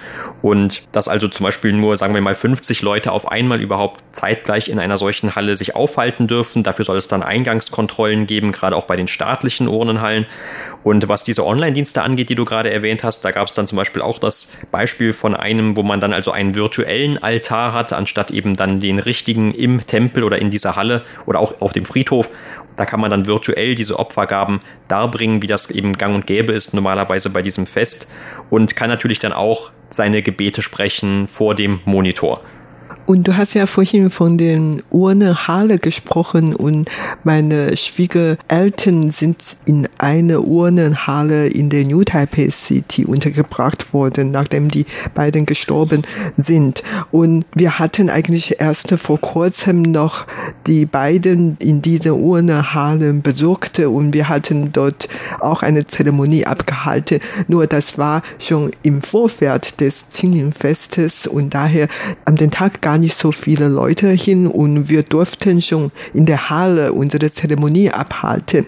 und 0.43 0.85
dass 0.93 1.09
also 1.09 1.27
zum 1.27 1.43
Beispiel 1.43 1.73
nur, 1.73 1.99
sagen 1.99 2.15
wir 2.15 2.21
mal, 2.21 2.37
50 2.37 2.83
Leute 2.83 3.11
auf 3.11 3.33
einmal 3.33 3.61
überhaupt 3.61 4.01
zeitgleich 4.13 4.69
in 4.69 4.79
einer 4.79 4.97
solchen 4.97 5.35
Halle 5.35 5.57
sich 5.57 5.75
aufhalten 5.75 6.29
dürfen. 6.29 6.63
Dafür 6.63 6.85
soll 6.85 6.99
es 6.99 7.09
dann 7.09 7.25
Eingangskontrollen 7.25 8.29
geben, 8.29 8.53
gerade 8.53 8.77
auch 8.77 8.85
bei 8.85 8.95
den 8.95 9.09
staatlichen 9.09 9.67
Urnenhallen. 9.67 10.27
Und 10.85 11.09
was 11.09 11.25
diese 11.25 11.45
Online-Dienste 11.45 12.03
angeht, 12.03 12.12
die 12.17 12.35
du 12.35 12.45
gerade 12.45 12.71
erwähnt 12.71 13.05
hast, 13.05 13.25
da 13.25 13.31
gab 13.31 13.47
es 13.47 13.55
dann 13.55 13.67
zum 13.67 13.77
Beispiel 13.77 14.03
auch 14.03 14.19
das 14.19 14.53
Beispiel 14.71 15.13
von 15.13 15.35
einem, 15.35 15.77
wo 15.77 15.83
man 15.83 16.01
dann 16.01 16.13
also 16.13 16.31
einen 16.31 16.55
virtuellen 16.55 17.19
Altar 17.19 17.73
hat, 17.73 17.93
anstatt 17.93 18.31
eben 18.31 18.55
dann 18.55 18.81
den 18.81 18.99
richtigen 18.99 19.53
im 19.55 19.87
Tempel 19.87 20.25
oder 20.25 20.39
in 20.39 20.51
dieser 20.51 20.77
Halle 20.77 21.03
oder 21.27 21.41
auch 21.41 21.61
auf 21.61 21.73
dem 21.73 21.85
Friedhof. 21.85 22.31
Da 22.77 22.87
kann 22.87 23.01
man 23.01 23.11
dann 23.11 23.27
virtuell 23.27 23.75
diese 23.75 23.99
Opfergaben 23.99 24.61
darbringen, 24.89 25.43
wie 25.43 25.47
das 25.47 25.71
eben 25.71 25.93
gang 25.95 26.15
und 26.15 26.27
gäbe 26.27 26.53
ist, 26.53 26.75
normalerweise 26.75 27.31
bei 27.31 27.43
diesem 27.43 27.67
Fest. 27.67 28.09
Und 28.51 28.77
kann 28.77 28.89
natürlich 28.89 29.19
dann 29.19 29.33
auch 29.33 29.71
seine 29.91 30.23
Gebete 30.23 30.63
sprechen 30.63 31.29
vor 31.29 31.55
dem 31.55 31.81
Monitor. 31.85 32.41
Und 33.07 33.27
du 33.27 33.37
hast 33.37 33.55
ja 33.55 33.67
vorhin 33.67 34.11
von 34.11 34.39
den 34.39 34.83
Urnenhalle 34.91 35.79
gesprochen 35.79 36.55
und 36.55 36.89
meine 37.25 37.77
Schwiegereltern 37.77 39.11
sind 39.11 39.57
in 39.65 39.89
eine 39.99 40.41
Urnenhalle 40.41 41.49
in 41.49 41.69
der 41.69 41.85
New 41.85 42.05
Taipei 42.05 42.51
City 42.51 43.05
untergebracht 43.05 43.93
worden, 43.93 44.31
nachdem 44.31 44.69
die 44.69 44.87
beiden 45.15 45.47
gestorben 45.47 46.03
sind. 46.37 46.83
Und 47.11 47.45
wir 47.55 47.79
hatten 47.79 48.09
eigentlich 48.09 48.61
erst 48.61 48.93
vor 48.99 49.21
kurzem 49.21 49.83
noch 49.83 50.27
die 50.67 50.87
beiden 50.87 51.57
in 51.59 51.83
diese 51.83 52.15
Urnenhalle 52.15 53.13
besucht 53.15 53.79
und 53.81 54.15
wir 54.15 54.29
hatten 54.29 54.73
dort 54.73 55.09
auch 55.41 55.63
eine 55.63 55.87
Zeremonie 55.87 56.47
abgehalten. 56.47 57.21
Nur 57.49 57.67
das 57.67 57.99
war 57.99 58.23
schon 58.39 58.71
im 58.83 59.03
Vorfeld 59.03 59.81
des 59.81 60.07
Qingming-Festes 60.13 61.27
und 61.27 61.55
daher 61.55 61.89
an 62.25 62.37
den 62.37 62.51
Tag 62.51 62.81
gar 62.93 62.99
nicht 62.99 63.17
so 63.17 63.33
viele 63.33 63.69
Leute 63.69 64.11
hin 64.11 64.47
und 64.47 64.91
wir 64.91 65.03
durften 65.03 65.63
schon 65.63 65.91
in 66.13 66.27
der 66.27 66.51
Halle 66.51 66.93
unsere 66.93 67.33
Zeremonie 67.33 67.91
abhalten. 67.91 68.67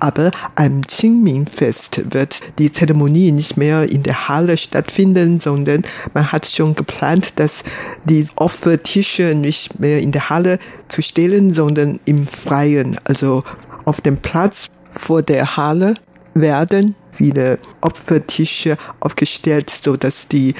Aber 0.00 0.32
am 0.56 0.80
Qingming-Fest 0.80 2.12
wird 2.12 2.40
die 2.58 2.72
Zeremonie 2.72 3.30
nicht 3.30 3.56
mehr 3.56 3.88
in 3.88 4.02
der 4.02 4.26
Halle 4.26 4.56
stattfinden, 4.56 5.38
sondern 5.38 5.84
man 6.14 6.32
hat 6.32 6.46
schon 6.46 6.74
geplant, 6.74 7.38
dass 7.38 7.62
die 8.06 8.26
Opfertische 8.34 9.36
nicht 9.36 9.78
mehr 9.78 10.00
in 10.00 10.10
der 10.10 10.30
Halle 10.30 10.58
zu 10.88 11.00
stellen, 11.00 11.52
sondern 11.52 12.00
im 12.06 12.26
Freien, 12.26 12.96
also 13.04 13.44
auf 13.84 14.00
dem 14.00 14.16
Platz 14.16 14.68
vor 14.90 15.22
der 15.22 15.56
Halle 15.56 15.94
werden 16.34 16.96
viele 17.12 17.60
Opfertische 17.82 18.76
aufgestellt, 18.98 19.70
so 19.70 19.96
dass 19.96 20.26
die 20.26 20.54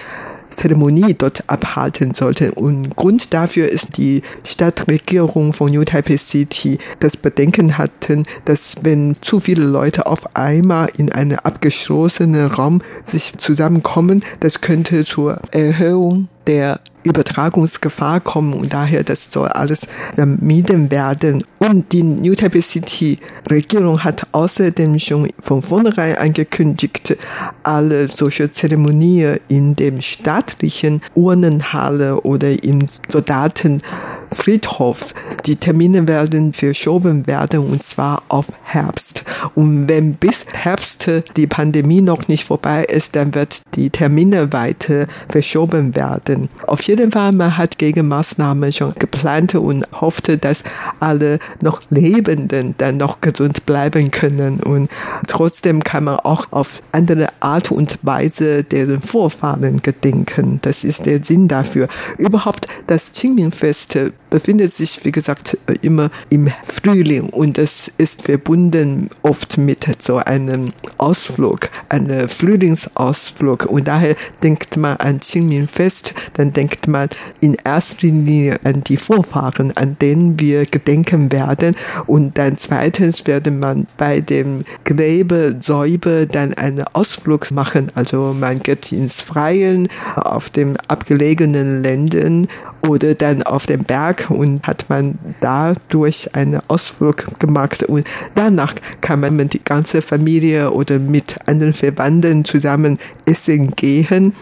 Zeremonie 0.50 1.14
dort 1.14 1.44
abhalten 1.48 2.14
sollten. 2.14 2.50
Und 2.50 2.96
Grund 2.96 3.32
dafür 3.32 3.68
ist 3.68 3.96
die 3.96 4.22
Stadtregierung 4.44 5.52
von 5.52 5.70
New 5.70 5.84
Taipei 5.84 6.16
City, 6.16 6.78
das 6.98 7.16
Bedenken 7.16 7.78
hatten, 7.78 8.24
dass 8.44 8.76
wenn 8.82 9.16
zu 9.20 9.40
viele 9.40 9.64
Leute 9.64 10.06
auf 10.06 10.36
einmal 10.36 10.88
in 10.96 11.12
einem 11.12 11.38
abgeschlossenen 11.38 12.46
Raum 12.46 12.82
sich 13.04 13.34
zusammenkommen, 13.38 14.24
das 14.40 14.60
könnte 14.60 15.04
zur 15.04 15.40
Erhöhung 15.52 16.28
der 16.46 16.80
Übertragungsgefahr 17.02 18.20
kommen 18.20 18.52
und 18.52 18.72
daher 18.72 19.04
das 19.04 19.30
soll 19.30 19.48
alles 19.48 19.88
vermieden 20.14 20.90
werden. 20.90 21.44
Und 21.58 21.92
die 21.92 22.02
New 22.02 22.34
Taipei 22.34 22.60
City 22.60 23.18
Regierung 23.50 24.02
hat 24.02 24.26
außerdem 24.32 24.98
schon 24.98 25.28
von 25.40 25.62
vornherein 25.62 26.16
angekündigt, 26.16 27.16
alle 27.62 28.08
solche 28.08 28.50
Zeremonien 28.50 29.38
in 29.48 29.76
dem 29.76 30.00
staatlichen 30.00 31.00
Urnenhalle 31.14 32.20
oder 32.22 32.62
im 32.64 32.88
Soldatenfriedhof, 33.08 35.14
die 35.46 35.56
Termine 35.56 36.08
werden 36.08 36.52
verschoben 36.52 37.26
werden 37.26 37.60
und 37.60 37.82
zwar 37.82 38.22
auf 38.28 38.46
Herbst. 38.64 39.24
Und 39.54 39.88
wenn 39.88 40.14
bis 40.14 40.44
Herbst 40.54 41.10
die 41.36 41.46
Pandemie 41.46 42.00
noch 42.00 42.28
nicht 42.28 42.44
vorbei 42.44 42.84
ist, 42.84 43.16
dann 43.16 43.34
wird 43.34 43.62
die 43.74 43.90
Termine 43.90 44.52
weiter 44.52 45.06
verschoben 45.28 45.94
werden. 45.94 46.48
Auf 46.66 46.82
jeden 46.90 47.12
Fall, 47.12 47.31
man 47.33 47.57
hat 47.57 47.79
Gegenmaßnahmen 47.79 48.72
schon 48.72 48.94
geplant 48.98 49.55
und 49.55 49.87
hoffte, 49.92 50.38
dass 50.38 50.64
alle 50.98 51.38
noch 51.61 51.83
Lebenden 51.90 52.74
dann 52.79 52.96
noch 52.96 53.20
gesund 53.20 53.64
bleiben 53.64 54.11
können. 54.11 54.61
Und 54.61 54.90
trotzdem 55.29 55.85
kann 55.85 56.05
man 56.05 56.16
auch 56.16 56.48
auf 56.50 56.83
andere 56.90 57.29
Art 57.38 57.70
und 57.70 57.98
Weise 58.03 58.64
deren 58.64 59.03
Vorfahren 59.03 59.83
gedenken. 59.83 60.59
Das 60.62 60.83
ist 60.83 61.07
der 61.07 61.22
Sinn 61.22 61.46
dafür. 61.46 61.87
Überhaupt 62.18 62.66
das 62.88 63.12
Qingming-Fest 63.12 63.98
befindet 64.31 64.74
sich, 64.74 65.05
wie 65.05 65.12
gesagt, 65.12 65.57
immer 65.83 66.11
im 66.29 66.50
Frühling 66.62 67.31
und 67.31 67.59
es 67.59 67.90
ist 67.98 68.22
verbunden 68.22 69.11
oft 69.22 69.59
mit 69.59 70.03
so 70.03 70.16
einem 70.16 70.72
Ausflug, 70.98 71.68
einem 71.88 72.29
Frühlingsausflug. 72.29 73.66
Und 73.66 73.87
daher 73.87 74.16
denkt 74.42 74.76
man 74.76 74.96
an 74.96 75.20
Qingming-Fest, 75.20 76.14
dann 76.35 76.53
denkt 76.53 76.80
man 76.88 77.09
in 77.40 77.57
erster 77.64 78.07
Linie 78.07 78.59
an 78.64 78.83
die 78.85 78.97
Vorfahren, 78.97 79.77
an 79.77 79.97
denen 80.01 80.38
wir 80.38 80.66
gedenken 80.66 81.33
werden. 81.33 81.77
Und 82.07 82.38
dann 82.38 82.57
zweitens 82.59 83.27
werde 83.27 83.51
man 83.51 83.87
bei 83.97 84.21
dem 84.21 84.64
Gräbersäube 84.85 86.27
dann 86.27 86.55
einen 86.55 86.85
Ausflug 86.93 87.51
machen. 87.51 87.90
Also 87.95 88.35
man 88.38 88.61
geht 88.61 88.93
ins 88.93 89.21
Freien 89.21 89.88
auf 90.16 90.51
den 90.51 90.77
abgelegenen 90.88 91.83
Ländern 91.83 92.49
oder 92.87 93.14
dann 93.14 93.43
auf 93.43 93.66
dem 93.66 93.85
Berg 93.85 94.27
und 94.31 94.66
hat 94.66 94.87
man 94.88 95.19
dadurch 95.40 96.35
einen 96.35 96.61
Ausflug 96.69 97.38
gemacht 97.38 97.83
und 97.85 98.07
danach 98.35 98.75
kann 99.01 99.21
man 99.21 99.37
mit 99.37 99.53
die 99.53 99.62
ganze 99.62 100.03
Familie 100.03 100.71
oder 100.71 100.99
mit 100.99 101.37
anderen 101.47 101.73
Verwandten 101.73 102.45
zusammen 102.45 102.99
essen 103.27 103.73
gehen 103.77 104.33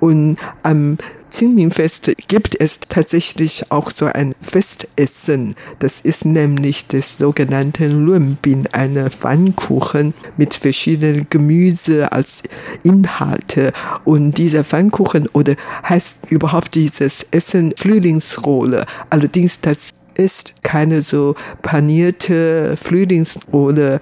und 0.00 0.36
am 0.62 0.98
Qingming-Fest 1.30 2.12
gibt 2.28 2.60
es 2.60 2.80
tatsächlich 2.88 3.70
auch 3.70 3.90
so 3.90 4.06
ein 4.06 4.34
Festessen. 4.40 5.54
Das 5.78 6.00
ist 6.00 6.24
nämlich 6.24 6.86
das 6.86 7.18
sogenannte 7.18 7.88
Luanbin, 7.88 8.66
eine 8.72 9.10
Pfannkuchen 9.10 10.14
mit 10.36 10.54
verschiedenen 10.54 11.26
Gemüse 11.30 12.12
als 12.12 12.42
Inhalte. 12.82 13.72
Und 14.04 14.38
dieser 14.38 14.64
Pfannkuchen 14.64 15.28
oder 15.32 15.54
heißt 15.88 16.30
überhaupt 16.30 16.74
dieses 16.74 17.26
Essen 17.30 17.74
Frühlingsrolle. 17.76 18.84
Allerdings 19.10 19.60
das 19.60 19.90
ist 20.14 20.64
keine 20.64 21.02
so 21.02 21.36
panierte 21.62 22.76
Frühlingsrolle 22.82 24.00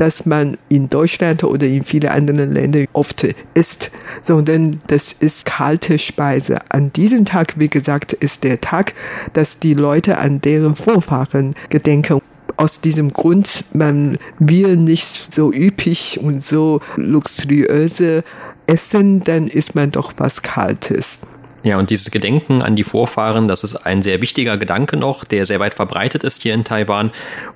das 0.00 0.24
man 0.24 0.56
in 0.70 0.88
Deutschland 0.88 1.44
oder 1.44 1.66
in 1.66 1.84
vielen 1.84 2.08
anderen 2.08 2.54
Ländern 2.54 2.86
oft 2.94 3.26
isst, 3.52 3.90
sondern 4.22 4.80
das 4.86 5.12
ist 5.12 5.44
kalte 5.44 5.98
Speise. 5.98 6.58
An 6.70 6.90
diesem 6.90 7.26
Tag, 7.26 7.58
wie 7.58 7.68
gesagt, 7.68 8.14
ist 8.14 8.42
der 8.42 8.62
Tag, 8.62 8.94
dass 9.34 9.58
die 9.58 9.74
Leute 9.74 10.16
an 10.16 10.40
deren 10.40 10.74
Vorfahren 10.74 11.54
gedenken 11.68 12.20
aus 12.56 12.80
diesem 12.80 13.12
Grund, 13.12 13.64
man 13.74 14.16
will 14.38 14.76
nicht 14.76 15.32
so 15.32 15.52
üppig 15.52 16.18
und 16.22 16.42
so 16.42 16.80
luxuriöse 16.96 18.24
essen, 18.66 19.20
dann 19.20 19.48
isst 19.48 19.74
man 19.74 19.90
doch 19.90 20.14
was 20.16 20.40
Kaltes. 20.42 21.20
Ja, 21.62 21.76
und 21.78 21.90
dieses 21.90 22.10
Gedenken 22.10 22.62
an 22.62 22.74
die 22.74 22.84
Vorfahren, 22.84 23.46
das 23.46 23.64
ist 23.64 23.76
ein 23.76 24.00
sehr 24.02 24.22
wichtiger 24.22 24.56
Gedanke 24.56 24.96
noch, 24.96 25.24
der 25.24 25.44
sehr 25.44 25.60
weit 25.60 25.74
verbreitet 25.74 26.24
ist 26.24 26.42
hier 26.42 26.54
in 26.54 26.64
Taiwan. 26.64 27.10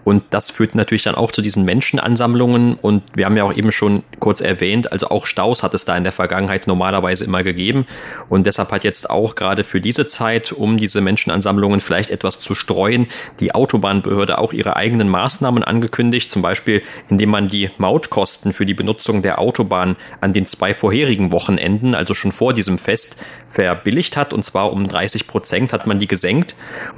Und 0.04 0.24
das 0.28 0.50
führt 0.50 0.74
natürlich 0.74 1.04
dann 1.04 1.14
auch 1.14 1.32
zu 1.32 1.40
diesen 1.40 1.64
Menschenansammlungen. 1.64 2.74
Und 2.74 3.02
wir 3.14 3.24
haben 3.24 3.36
ja 3.38 3.44
auch 3.44 3.54
eben 3.54 3.72
schon 3.72 4.02
kurz 4.20 4.42
erwähnt, 4.42 4.92
also 4.92 5.08
auch 5.08 5.24
Staus 5.24 5.62
hat 5.62 5.72
es 5.72 5.86
da 5.86 5.96
in 5.96 6.04
der 6.04 6.12
Vergangenheit 6.12 6.66
normalerweise 6.66 7.24
immer 7.24 7.42
gegeben. 7.42 7.86
Und 8.28 8.44
deshalb 8.44 8.72
hat 8.72 8.84
jetzt 8.84 9.08
auch 9.08 9.36
gerade 9.36 9.64
für 9.64 9.80
diese 9.80 10.06
Zeit, 10.06 10.52
um 10.52 10.76
diese 10.76 11.00
Menschenansammlungen 11.00 11.80
vielleicht 11.80 12.10
etwas 12.10 12.40
zu 12.40 12.54
streuen, 12.54 13.06
die 13.40 13.54
Autobahnbehörde 13.54 14.36
auch 14.36 14.52
ihre 14.52 14.76
eigenen 14.76 15.08
Maßnahmen 15.08 15.64
angekündigt. 15.64 16.30
Zum 16.30 16.42
Beispiel, 16.42 16.82
indem 17.08 17.30
man 17.30 17.48
die 17.48 17.70
Mautkosten 17.78 18.52
für 18.52 18.66
die 18.66 18.74
Benutzung 18.74 19.22
der 19.22 19.38
Autobahn 19.38 19.96
an 20.20 20.34
den 20.34 20.44
zwei 20.44 20.74
vorherigen 20.74 21.32
Wochenenden, 21.32 21.94
also 21.94 22.12
schon 22.12 22.32
vor 22.32 22.52
diesem 22.52 22.76
Fest, 22.76 23.16
verbilligt 23.46 23.93
verbilligt 23.94 24.16
hat. 24.16 24.32
Und 24.32 24.44
zwar 24.44 24.72
um 24.72 24.88
30 24.88 25.26
Prozent 25.26 25.72
hat 25.72 25.86
man 25.86 25.98
die 25.98 26.08
gesenkt. 26.08 26.56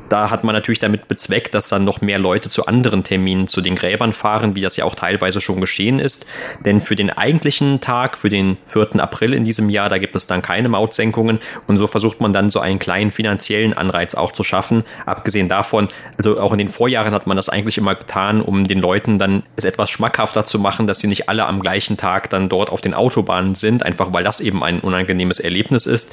Da 0.08 0.30
hat 0.30 0.44
man 0.44 0.54
natürlich 0.54 0.78
damit 0.78 1.08
bezweckt, 1.08 1.54
dass 1.54 1.68
dann 1.68 1.84
noch 1.84 2.00
mehr 2.00 2.18
Leute 2.18 2.48
zu 2.48 2.66
anderen 2.66 3.04
Terminen 3.04 3.48
zu 3.48 3.60
den 3.60 3.74
Gräbern 3.74 4.12
fahren, 4.12 4.54
wie 4.54 4.62
das 4.62 4.76
ja 4.76 4.84
auch 4.84 4.94
teilweise 4.94 5.40
schon 5.40 5.60
geschehen 5.60 5.98
ist. 5.98 6.26
Denn 6.64 6.80
für 6.80 6.96
den 6.96 7.10
eigentlichen 7.10 7.80
Tag, 7.80 8.16
für 8.16 8.30
den 8.30 8.56
4. 8.64 9.00
April 9.00 9.34
in 9.34 9.44
diesem 9.44 9.68
Jahr, 9.68 9.88
da 9.88 9.98
gibt 9.98 10.16
es 10.16 10.26
dann 10.26 10.40
keine 10.40 10.68
Mautsenkungen. 10.68 11.38
Und 11.66 11.76
so 11.76 11.86
versucht 11.86 12.20
man 12.20 12.32
dann 12.32 12.50
so 12.50 12.60
einen 12.60 12.78
kleinen 12.78 13.12
finanziellen 13.12 13.74
Anreiz 13.74 14.14
auch 14.14 14.32
zu 14.32 14.42
schaffen. 14.42 14.84
Abgesehen 15.04 15.48
davon, 15.48 15.88
also 16.16 16.40
auch 16.40 16.52
in 16.52 16.58
den 16.58 16.68
Vorjahren 16.68 17.12
hat 17.12 17.26
man 17.26 17.36
das 17.36 17.48
eigentlich 17.48 17.76
immer 17.76 17.94
getan, 17.94 18.40
um 18.40 18.66
den 18.66 18.78
Leuten 18.78 19.18
dann 19.18 19.42
es 19.56 19.64
etwas 19.64 19.90
schmackhafter 19.90 20.46
zu 20.46 20.58
machen, 20.58 20.86
dass 20.86 21.00
sie 21.00 21.08
nicht 21.08 21.28
alle 21.28 21.44
am 21.46 21.60
gleichen 21.60 21.96
Tag 21.96 22.30
dann 22.30 22.48
dort 22.48 22.70
auf 22.70 22.80
den 22.80 22.94
Autobahnen 22.94 23.54
sind, 23.54 23.82
einfach 23.82 24.12
weil 24.12 24.24
das 24.24 24.40
eben 24.40 24.64
ein 24.64 24.80
unangenehmes 24.80 25.40
Erlebnis 25.40 25.86
ist. 25.86 26.12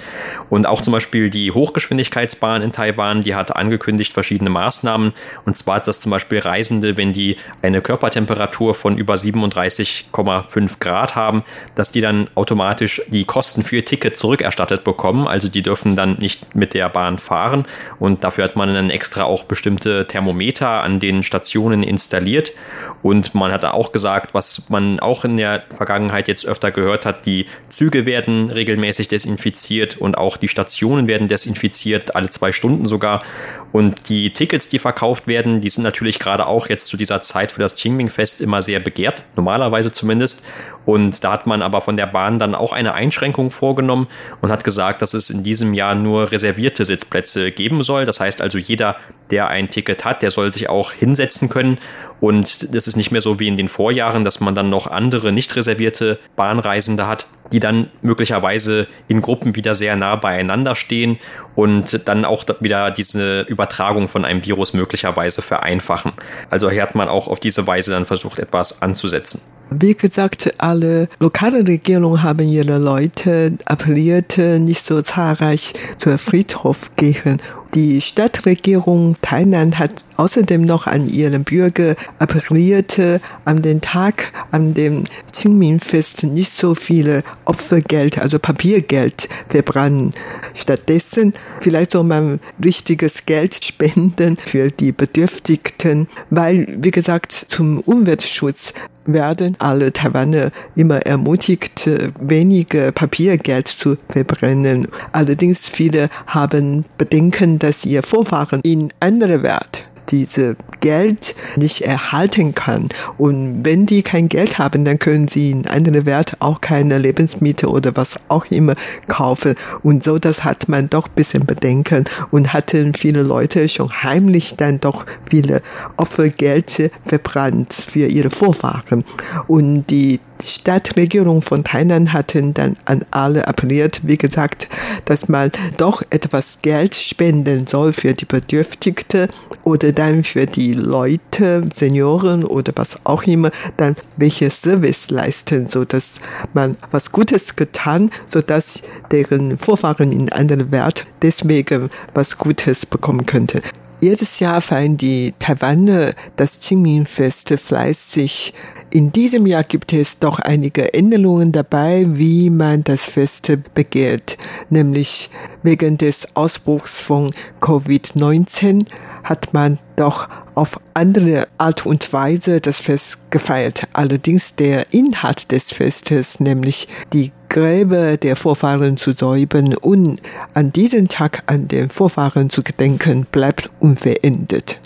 Und 0.50 0.68
auch 0.68 0.73
zum 0.82 0.94
Beispiel 0.94 1.30
die 1.30 1.52
Hochgeschwindigkeitsbahn 1.52 2.62
in 2.62 2.72
Taiwan, 2.72 3.24
die 3.24 3.36
hat 3.36 3.56
angekündigt 3.56 4.14
verschiedene 4.14 4.50
Maßnahmen. 4.50 5.14
Und 5.46 5.58
zwar 5.58 5.78
ist 5.78 5.88
das 5.88 6.00
zum 6.00 6.10
Beispiel 6.10 6.40
Reisende, 6.40 6.98
wenn 6.98 7.14
die 7.14 7.38
eine 7.62 7.82
Körpertemperatur 7.82 8.76
von 8.76 8.98
über 8.98 9.16
37,5 9.16 10.80
Grad 10.80 11.16
haben, 11.16 11.44
dass 11.76 11.92
die 11.92 12.02
dann 12.02 12.30
automatisch 12.36 13.02
die 13.08 13.26
Kosten 13.26 13.64
für 13.64 13.78
ihr 13.78 13.86
Ticket 13.86 14.18
zurückerstattet 14.18 14.84
bekommen. 14.84 15.28
Also 15.28 15.50
die 15.50 15.62
dürfen 15.62 15.96
dann 15.96 16.18
nicht 16.20 16.56
mit 16.56 16.74
der 16.74 16.90
Bahn 16.90 17.20
fahren. 17.20 17.66
Und 18.00 18.24
dafür 18.24 18.46
hat 18.46 18.56
man 18.56 18.74
dann 18.74 18.90
extra 18.90 19.24
auch 19.24 19.44
bestimmte 19.44 20.06
Thermometer 20.06 20.82
an 20.84 21.00
den 21.00 21.24
Stationen 21.24 21.84
installiert. 21.84 22.54
Und 23.02 23.36
man 23.36 23.52
hat 23.52 23.66
auch 23.66 23.92
gesagt, 23.92 24.34
was 24.34 24.70
man 24.70 25.00
auch 25.00 25.26
in 25.26 25.38
der 25.38 25.64
Vergangenheit 25.70 26.28
jetzt 26.28 26.46
öfter 26.46 26.72
gehört 26.72 27.06
hat, 27.06 27.26
die 27.26 27.46
Züge 27.70 28.06
werden 28.06 28.50
regelmäßig 28.50 29.08
desinfiziert 29.08 29.98
und 29.98 30.18
auch 30.18 30.38
die 30.38 30.48
Stationen 30.48 30.63
werden 31.08 31.28
desinfiziert, 31.28 32.16
alle 32.16 32.30
zwei 32.30 32.52
Stunden 32.52 32.86
sogar. 32.86 33.24
Und 33.72 34.10
die 34.10 34.34
Tickets, 34.34 34.70
die 34.70 34.80
verkauft 34.80 35.28
werden, 35.28 35.62
die 35.62 35.70
sind 35.70 35.84
natürlich 35.84 36.20
gerade 36.20 36.46
auch 36.46 36.70
jetzt 36.70 36.88
zu 36.88 36.98
dieser 36.98 37.22
Zeit 37.22 37.52
für 37.52 37.62
das 37.62 37.76
Qingming-Fest 37.76 38.42
immer 38.42 38.62
sehr 38.62 38.80
begehrt, 38.80 39.24
normalerweise 39.36 39.92
zumindest. 39.92 40.46
Und 40.86 41.24
da 41.24 41.32
hat 41.32 41.48
man 41.48 41.62
aber 41.62 41.82
von 41.82 41.98
der 41.98 42.08
Bahn 42.08 42.40
dann 42.40 42.56
auch 42.56 42.74
eine 42.74 42.94
Einschränkung 42.94 43.52
vorgenommen 43.52 44.08
und 44.42 44.52
hat 44.52 44.64
gesagt, 44.64 45.02
dass 45.02 45.14
es 45.14 45.30
in 45.30 45.44
diesem 45.44 45.74
Jahr 45.74 45.96
nur 45.96 46.32
reservierte 46.32 46.86
Sitzplätze 46.86 47.52
geben 47.52 47.84
soll. 47.84 48.06
Das 48.06 48.20
heißt 48.20 48.42
also, 48.42 48.58
jeder, 48.58 48.98
der 49.32 49.48
ein 49.48 49.70
Ticket 49.70 50.06
hat, 50.06 50.22
der 50.22 50.32
soll 50.32 50.54
sich 50.54 50.70
auch 50.70 50.92
hinsetzen 50.92 51.50
können. 51.50 51.80
Und 52.20 52.74
das 52.76 52.88
ist 52.88 52.96
nicht 52.96 53.12
mehr 53.12 53.22
so 53.22 53.40
wie 53.40 53.48
in 53.48 53.58
den 53.58 53.70
Vorjahren, 53.70 54.26
dass 54.26 54.40
man 54.40 54.56
dann 54.56 54.70
noch 54.70 54.88
andere 54.88 55.32
nicht 55.32 55.56
reservierte 55.56 56.20
Bahnreisende 56.36 57.08
hat, 57.08 57.26
die 57.52 57.60
dann 57.60 57.90
möglicherweise 58.02 58.88
in 59.08 59.22
Gruppen 59.22 59.56
wieder 59.56 59.76
sehr 59.76 59.96
nah 59.96 60.16
beieinander 60.16 60.76
stehen 60.76 61.20
und 61.56 62.08
dann 62.08 62.26
auch 62.26 62.46
wieder 62.60 62.92
diese 62.92 63.42
Übertragung 63.42 64.08
von 64.08 64.26
einem 64.26 64.46
Virus 64.46 64.74
möglicherweise 64.74 65.42
vereinfachen. 65.42 66.14
Also 66.50 66.70
hier 66.70 66.82
hat 66.82 66.96
man 66.96 67.10
auch 67.10 67.28
auf 67.28 67.40
diese 67.40 67.68
Weise 67.68 67.92
dann 67.92 68.06
versucht, 68.06 68.40
etwas 68.40 68.82
anzusetzen. 68.82 69.42
Wie 69.70 69.96
gesagt, 69.96 70.54
alle 70.60 71.08
lokalen 71.20 71.66
Regierungen 71.66 72.22
haben 72.22 72.48
ihre 72.48 72.78
Leute 72.78 73.54
appelliert, 73.66 74.38
nicht 74.38 74.86
so 74.86 75.02
zahlreich 75.02 75.74
zur 75.98 76.18
Friedhof 76.18 76.92
gehen. 76.96 77.42
Die 77.76 78.02
Stadtregierung 78.02 79.16
Tainan 79.24 79.80
hat 79.80 80.06
außerdem 80.18 80.64
noch 80.64 80.86
an 80.86 81.10
ihren 81.10 81.44
Bürger 81.44 81.96
appelliert, 82.20 83.00
an 83.46 83.64
den 83.64 83.82
Tag, 83.82 84.32
an 84.52 84.76
dem 84.76 85.06
Qingming-Fest 85.34 86.24
nicht 86.26 86.52
so 86.52 86.76
viele 86.76 87.24
Opfergeld, 87.46 88.20
also 88.20 88.38
Papiergeld 88.38 89.28
verbrennen. 89.50 90.14
Stattdessen 90.54 91.34
vielleicht 91.62 91.92
soll 91.92 92.04
man 92.04 92.40
richtiges 92.64 93.26
Geld 93.26 93.66
spenden 93.66 94.38
für 94.38 94.70
die 94.70 94.92
Bedürftigten, 94.92 96.08
weil, 96.30 96.68
wie 96.80 96.92
gesagt, 96.92 97.32
zum 97.32 97.80
Umweltschutz 97.80 98.76
werden 99.06 99.56
alle 99.60 99.92
Taiwaner 99.92 100.52
immer 100.76 100.98
ermutigt, 101.06 101.90
weniger 102.20 102.92
Papiergeld 102.92 103.68
zu 103.68 103.98
verbrennen. 104.10 104.88
Allerdings 105.12 105.68
viele 105.68 106.10
haben 106.28 106.86
Bedenken, 106.98 107.60
dass 107.60 107.86
ihr 107.86 108.04
Vorfahren 108.04 108.62
in 108.64 108.92
andere 109.00 109.44
Wert 109.44 109.84
diese 110.10 110.56
Geld 110.80 111.36
nicht 111.56 111.82
erhalten 111.82 112.54
kann. 112.54 112.90
Und 113.18 113.64
wenn 113.64 113.86
die 113.86 114.04
kein 114.04 114.30
Geld 114.30 114.60
haben, 114.60 114.86
dann 114.86 115.00
können 115.00 115.28
sie 115.28 115.52
in 115.52 115.68
anderen 115.68 116.06
Wert 116.06 116.38
auch 116.40 116.62
keine 116.62 116.98
Lebensmittel 116.98 117.70
oder 117.70 117.96
was 117.96 118.20
auch 118.28 118.46
immer 118.46 118.76
kaufen. 119.08 119.56
Und 119.82 120.04
so, 120.04 120.20
das 120.20 120.44
hat 120.44 120.70
man 120.70 120.90
doch 120.90 121.08
ein 121.08 121.16
bisschen 121.16 121.46
Bedenken 121.46 122.06
und 122.32 122.54
hatten 122.54 122.94
viele 122.94 123.24
Leute 123.24 123.68
schon 123.70 123.92
heimlich 124.04 124.56
dann 124.56 124.80
doch 124.80 125.06
viele 125.30 125.62
Opfergeld 125.98 126.92
verbrannt 127.04 127.74
für 127.74 128.08
ihre 128.08 128.30
Vorfahren. 128.30 129.04
Und 129.48 129.88
die 129.90 130.20
Stadtregierung 130.44 131.42
von 131.42 131.64
Tainan 131.64 132.12
hatten 132.12 132.54
dann 132.54 132.76
an 132.86 133.06
alle 133.12 133.48
appelliert, 133.48 134.02
wie 134.04 134.18
gesagt, 134.18 134.68
dass 135.06 135.30
man 135.30 135.52
doch 135.78 136.04
etwas 136.10 136.60
Geld 136.62 136.96
spenden 136.96 137.68
soll 137.68 137.94
für 137.94 138.14
die 138.14 138.26
Bedürftigten 138.26 139.30
oder 139.64 139.92
dann 139.94 140.24
für 140.24 140.46
die 140.46 140.74
Leute, 140.74 141.64
Senioren 141.76 142.44
oder 142.44 142.74
was 142.76 143.06
auch 143.06 143.24
immer, 143.24 143.52
dann 143.78 143.96
welche 144.18 144.50
Service 144.50 145.10
leisten, 145.10 145.68
so 145.68 145.86
dass 145.86 146.20
man 146.54 146.78
was 146.92 147.12
Gutes 147.12 147.56
getan, 147.56 148.12
so 148.26 148.42
dass 148.42 148.82
deren 149.12 149.58
Vorfahren 149.58 150.12
in 150.12 150.32
anderen 150.32 150.72
Welt 150.72 151.06
deswegen 151.22 151.90
was 152.14 152.38
Gutes 152.38 152.86
bekommen 152.86 153.26
könnten. 153.26 153.62
Jedes 154.04 154.42
Jahr 154.42 154.60
feiern 154.60 154.98
die 154.98 155.34
Taiwaner 155.40 156.14
das 156.36 156.60
Qingming-Fest 156.60 157.54
fleißig. 157.58 158.54
In 158.90 159.14
diesem 159.14 159.46
Jahr 159.46 159.64
gibt 159.64 159.94
es 159.94 160.20
doch 160.20 160.40
einige 160.40 160.94
Änderungen 160.94 161.54
dabei, 161.54 162.06
wie 162.10 162.50
man 162.50 162.84
das 162.84 163.06
Fest 163.06 163.50
begehrt. 163.74 164.38
Nämlich 164.70 165.30
wegen 165.64 165.98
des 165.98 166.36
Ausbruchs 166.36 167.00
von 167.00 167.32
Covid-19 167.62 168.86
hat 169.24 169.54
man 169.54 169.80
doch 169.96 170.28
auf 170.56 170.80
andere 170.94 171.48
Art 171.58 171.86
und 171.86 172.12
Weise 172.14 172.62
das 172.62 172.80
Fest 172.80 173.32
gefeiert. 173.32 173.84
Allerdings 173.94 174.56
der 174.56 174.94
Inhalt 174.94 175.52
des 175.52 175.72
Festes, 175.72 176.40
nämlich 176.40 176.88
die 177.14 177.32
Gräber 177.50 178.18
der 178.18 178.36
Vorfahren 178.36 178.98
zu 178.98 179.14
säubern 179.14 179.76
und 179.76 180.22
an 180.54 180.74
diesem 180.74 181.08
Tag 181.08 181.44
an 181.46 181.68
den 181.68 181.90
Vorfahren 181.90 182.50
zu 182.50 182.64
gedenken, 182.64 183.28
bleibt 183.32 183.70
unverändert. 183.80 184.78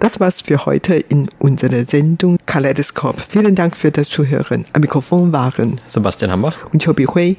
Das 0.00 0.20
war's 0.20 0.42
für 0.42 0.66
heute 0.66 0.94
in 0.94 1.28
unserer 1.38 1.84
Sendung 1.84 2.36
Kaleidoskop. 2.44 3.16
Vielen 3.28 3.54
Dank 3.54 3.76
für 3.76 3.90
das 3.90 4.08
Zuhören. 4.08 4.66
Am 4.72 4.82
Mikrofon 4.82 5.32
waren 5.32 5.80
Sebastian 5.86 6.30
Hammer 6.30 6.52
und 6.72 6.84
Chobi 6.84 7.06
Hui. 7.06 7.36